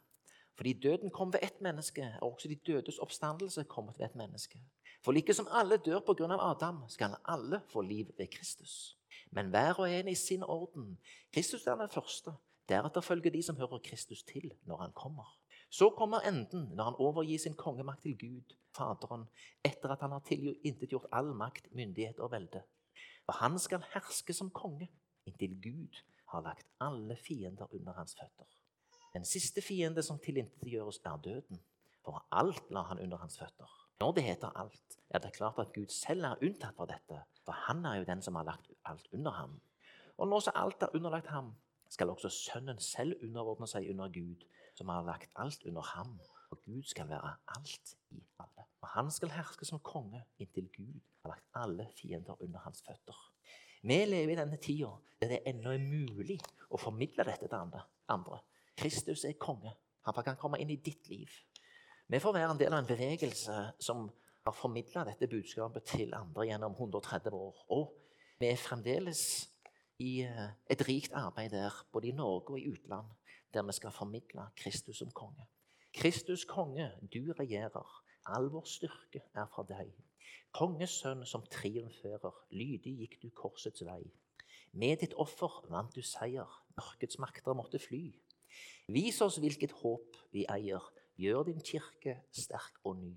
Fordi 0.57 0.73
døden 0.73 1.09
kom 1.09 1.33
ved 1.33 1.39
ett 1.43 1.61
menneske, 1.61 2.01
er 2.01 2.23
også 2.23 2.47
de 2.47 2.55
dødes 2.55 2.99
oppstandelse 2.99 3.63
kommet 3.63 3.99
ved 3.99 4.05
ett 4.05 4.15
menneske. 4.15 4.59
For 5.01 5.11
like 5.11 5.33
som 5.33 5.47
alle 5.49 5.77
dør 5.77 6.01
av 6.05 6.39
Adam, 6.39 6.83
skal 6.89 7.17
alle 7.25 7.61
få 7.69 7.81
liv 7.81 8.11
ved 8.17 8.27
Kristus. 8.27 8.97
Men 9.31 9.49
hver 9.49 9.79
og 9.79 9.89
en 9.89 10.07
i 10.07 10.15
sin 10.15 10.43
orden. 10.43 10.97
Kristus 11.33 11.67
er 11.67 11.75
den 11.75 11.89
første. 11.89 12.31
Deretter 12.69 13.01
følger 13.01 13.31
de 13.31 13.43
som 13.43 13.55
hører 13.55 13.79
Kristus 13.83 14.23
til 14.23 14.51
når 14.65 14.77
han 14.77 14.91
kommer. 14.91 15.37
Så 15.69 15.89
kommer 15.89 16.19
enden 16.27 16.69
når 16.75 16.83
han 16.83 16.95
overgir 16.99 17.39
sin 17.39 17.53
kongemakt 17.55 18.01
til 18.01 18.17
Gud, 18.19 18.55
Faderen, 18.75 19.25
etter 19.63 19.91
at 19.91 20.01
han 20.01 20.11
har 20.11 20.23
tilintetgjort 20.27 21.09
all 21.11 21.33
makt, 21.35 21.67
myndighet 21.75 22.19
og 22.19 22.31
velde. 22.31 22.61
For 23.25 23.39
han 23.39 23.59
skal 23.59 23.83
herske 23.93 24.33
som 24.33 24.51
konge 24.51 24.87
inntil 25.25 25.57
Gud 25.63 25.99
har 26.31 26.43
lagt 26.45 26.67
alle 26.79 27.15
fiender 27.15 27.67
under 27.73 27.93
hans 27.93 28.15
føtter. 28.19 28.47
Den 29.13 29.25
siste 29.25 29.61
fiende 29.61 30.03
som 30.03 30.19
tilintetgjøres, 30.19 31.01
er 31.05 31.17
døden. 31.23 31.59
For 32.05 32.25
alt 32.31 32.71
la 32.71 32.87
han 32.87 32.99
under 32.99 33.17
hans 33.17 33.39
føtter. 33.39 33.80
Når 34.01 34.11
det 34.17 34.23
heter 34.23 34.57
alt, 34.57 34.95
er 35.09 35.19
det 35.19 35.33
klart 35.33 35.59
at 35.61 35.73
Gud 35.73 35.91
selv 35.93 36.25
er 36.25 36.39
unntatt 36.41 36.73
fra 36.73 36.87
dette, 36.89 37.19
for 37.45 37.53
han 37.67 37.83
er 37.85 37.99
jo 37.99 38.05
den 38.07 38.21
som 38.25 38.39
har 38.39 38.47
lagt 38.47 38.71
alt 38.89 39.05
under 39.13 39.35
ham. 39.37 39.51
Og 40.17 40.29
nå 40.31 40.39
som 40.41 40.55
alt 40.57 40.81
er 40.81 40.95
underlagt 40.97 41.29
ham, 41.29 41.51
skal 41.89 42.09
også 42.09 42.31
Sønnen 42.33 42.79
selv 42.81 43.19
underordne 43.21 43.67
seg 43.69 43.91
under 43.91 44.09
Gud, 44.15 44.47
som 44.73 44.89
har 44.89 45.05
lagt 45.05 45.29
alt 45.43 45.67
under 45.69 45.85
ham. 45.91 46.15
Og 46.49 46.63
Gud 46.65 46.87
skal 46.89 47.11
være 47.11 47.35
alt 47.57 47.93
i 48.09 48.23
alle. 48.41 48.65
Og 48.81 48.89
han 48.95 49.11
skal 49.13 49.35
herske 49.35 49.69
som 49.69 49.83
konge 49.85 50.23
inntil 50.41 50.71
Gud 50.79 50.97
har 51.21 51.35
lagt 51.35 51.61
alle 51.61 51.85
fiender 51.99 52.41
under 52.41 52.65
hans 52.65 52.81
føtter. 52.87 53.21
Vi 53.83 53.99
lever 54.05 54.33
i 54.33 54.39
denne 54.41 54.57
tida 54.57 54.95
der 55.21 55.35
det 55.35 55.41
ennå 55.53 55.75
er 55.75 55.85
mulig 55.85 56.39
å 56.73 56.81
formidle 56.81 57.27
dette 57.29 57.45
til 57.45 57.77
andre. 58.09 58.41
Kristus 58.81 59.29
er 59.29 59.37
konge. 59.37 59.77
Han 60.09 60.23
kan 60.25 60.41
komme 60.41 60.57
inn 60.57 60.73
i 60.73 60.81
ditt 60.81 61.05
liv. 61.13 61.29
Vi 62.11 62.19
får 62.19 62.33
være 62.35 62.51
en 62.51 62.57
del 62.59 62.73
av 62.75 62.81
en 62.81 62.87
bevegelse 62.89 63.53
som 63.79 64.09
har 64.43 64.55
formidla 64.57 65.05
dette 65.07 65.29
budskapet 65.31 65.85
til 65.93 66.09
andre 66.11 66.43
gjennom 66.49 66.73
130 66.75 67.37
år. 67.37 67.61
Og 67.71 67.93
vi 68.41 68.49
er 68.49 68.59
fremdeles 68.59 69.21
i 70.03 70.25
eh, 70.25 70.49
et 70.75 70.83
rikt 70.89 71.15
arbeid 71.15 71.55
der, 71.55 71.77
både 71.93 72.09
i 72.09 72.17
Norge 72.17 72.51
og 72.51 72.59
i 72.59 72.67
utland, 72.67 73.07
der 73.53 73.63
vi 73.63 73.77
skal 73.79 73.95
formidle 73.95 74.49
Kristus 74.59 74.99
som 74.99 75.15
konge. 75.15 75.47
Kristus 75.95 76.43
konge, 76.43 76.91
du 77.13 77.31
regjerer. 77.39 77.95
All 78.27 78.51
vår 78.51 78.67
styrke 78.67 79.23
er 79.31 79.47
fra 79.55 79.63
deg. 79.71 79.95
Konges 80.51 80.99
sønn 80.99 81.23
som 81.23 81.47
triumferer, 81.47 82.43
lydig 82.51 82.97
gikk 83.05 83.19
du 83.21 83.29
korsets 83.31 83.87
vei. 83.87 84.03
Med 84.75 84.99
ditt 84.99 85.15
offer 85.15 85.61
vant 85.71 85.95
du 85.95 86.03
seier, 86.03 86.59
mørkets 86.75 87.23
makter 87.23 87.55
måtte 87.55 87.79
fly. 87.79 88.09
Vis 88.91 89.23
oss 89.23 89.39
hvilket 89.39 89.79
håp 89.79 90.19
vi 90.35 90.43
eier, 90.51 90.91
gjør 91.21 91.43
din 91.49 91.61
kirke 91.61 92.17
sterk 92.33 92.79
og 92.83 92.97
ny. 92.97 93.13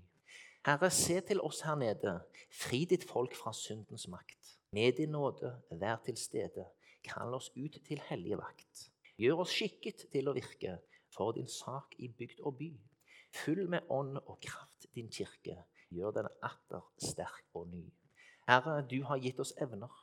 Herre, 0.65 0.89
se 0.89 1.19
til 1.21 1.41
oss 1.45 1.61
her 1.65 1.77
nede, 1.77 2.13
fri 2.53 2.85
ditt 2.89 3.05
folk 3.09 3.35
fra 3.37 3.53
syndens 3.53 4.07
makt. 4.09 4.55
Med 4.73 4.97
din 4.97 5.13
nåde, 5.13 5.51
vær 5.71 6.01
til 6.05 6.17
stede, 6.17 6.65
kall 7.05 7.33
oss 7.37 7.51
ut 7.55 7.77
til 7.85 8.01
hellige 8.09 8.37
vakt. 8.37 8.89
Gjør 9.17 9.45
oss 9.45 9.53
skikket 9.55 10.07
til 10.13 10.29
å 10.29 10.35
virke 10.35 10.79
for 11.13 11.35
din 11.37 11.49
sak 11.49 11.95
i 12.01 12.09
bygd 12.09 12.41
og 12.43 12.57
by. 12.59 12.71
Fyll 13.35 13.65
med 13.69 13.87
ånd 13.89 14.17
og 14.21 14.39
kraft 14.43 14.89
din 14.95 15.09
kirke, 15.13 15.57
gjør 15.93 16.17
den 16.19 16.29
atter 16.43 16.85
sterk 17.01 17.45
og 17.53 17.69
ny. 17.71 17.85
Herre, 18.49 18.81
du 18.89 19.01
har 19.09 19.21
gitt 19.21 19.39
oss 19.41 19.53
evner, 19.61 19.93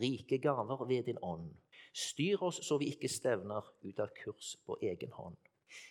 rike 0.00 0.38
gaver 0.38 0.86
ved 0.88 1.08
din 1.10 1.20
ånd. 1.22 1.50
Styr 1.92 2.42
oss 2.46 2.60
så 2.66 2.78
vi 2.80 2.92
ikke 2.94 3.10
stevner 3.10 3.72
ut 3.82 4.00
av 4.00 4.12
kurs 4.22 4.54
på 4.66 4.78
egen 4.92 5.12
hånd. 5.16 5.38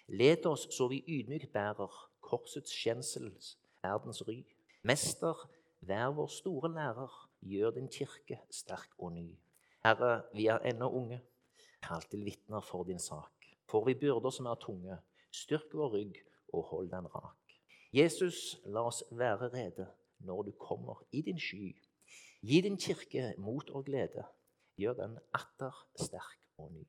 Led 0.07 0.45
oss 0.45 0.67
så 0.75 0.87
vi 0.91 1.03
ydmykt 1.07 1.51
bærer 1.53 1.95
korsets 2.21 2.73
skjensels 2.73 3.57
verdens 3.83 4.21
ry. 4.27 4.43
Mester, 4.83 5.49
vær 5.81 6.13
vår 6.15 6.31
store 6.33 6.71
lærer, 6.73 7.13
gjør 7.41 7.75
din 7.77 7.89
kirke 7.91 8.39
sterk 8.51 8.95
og 8.97 9.13
ny. 9.13 9.27
Herre, 9.85 10.23
vi 10.35 10.47
er 10.51 10.59
ennå 10.67 10.89
unge, 10.91 11.21
kall 11.83 12.03
til 12.11 12.25
vitner 12.27 12.61
for 12.61 12.83
din 12.83 12.99
sak. 12.99 13.47
Får 13.69 13.85
vi 13.85 13.95
byrder 14.01 14.33
som 14.35 14.49
er 14.51 14.59
tunge, 14.59 14.97
styrk 15.31 15.73
vår 15.73 15.93
rygg 15.95 16.19
og 16.53 16.63
hold 16.71 16.89
den 16.91 17.07
rak. 17.15 17.55
Jesus, 17.93 18.59
la 18.65 18.83
oss 18.85 19.03
være 19.11 19.49
rede 19.53 19.87
når 20.19 20.43
du 20.49 20.51
kommer 20.59 21.03
i 21.11 21.21
din 21.21 21.39
sky. 21.39 21.71
Gi 22.41 22.61
din 22.61 22.77
kirke 22.77 23.33
mot 23.37 23.69
og 23.69 23.85
glede. 23.85 24.25
Gjør 24.77 24.93
den 24.93 25.17
atter 25.33 25.75
sterk 25.95 26.39
og 26.57 26.71
ny. 26.71 26.85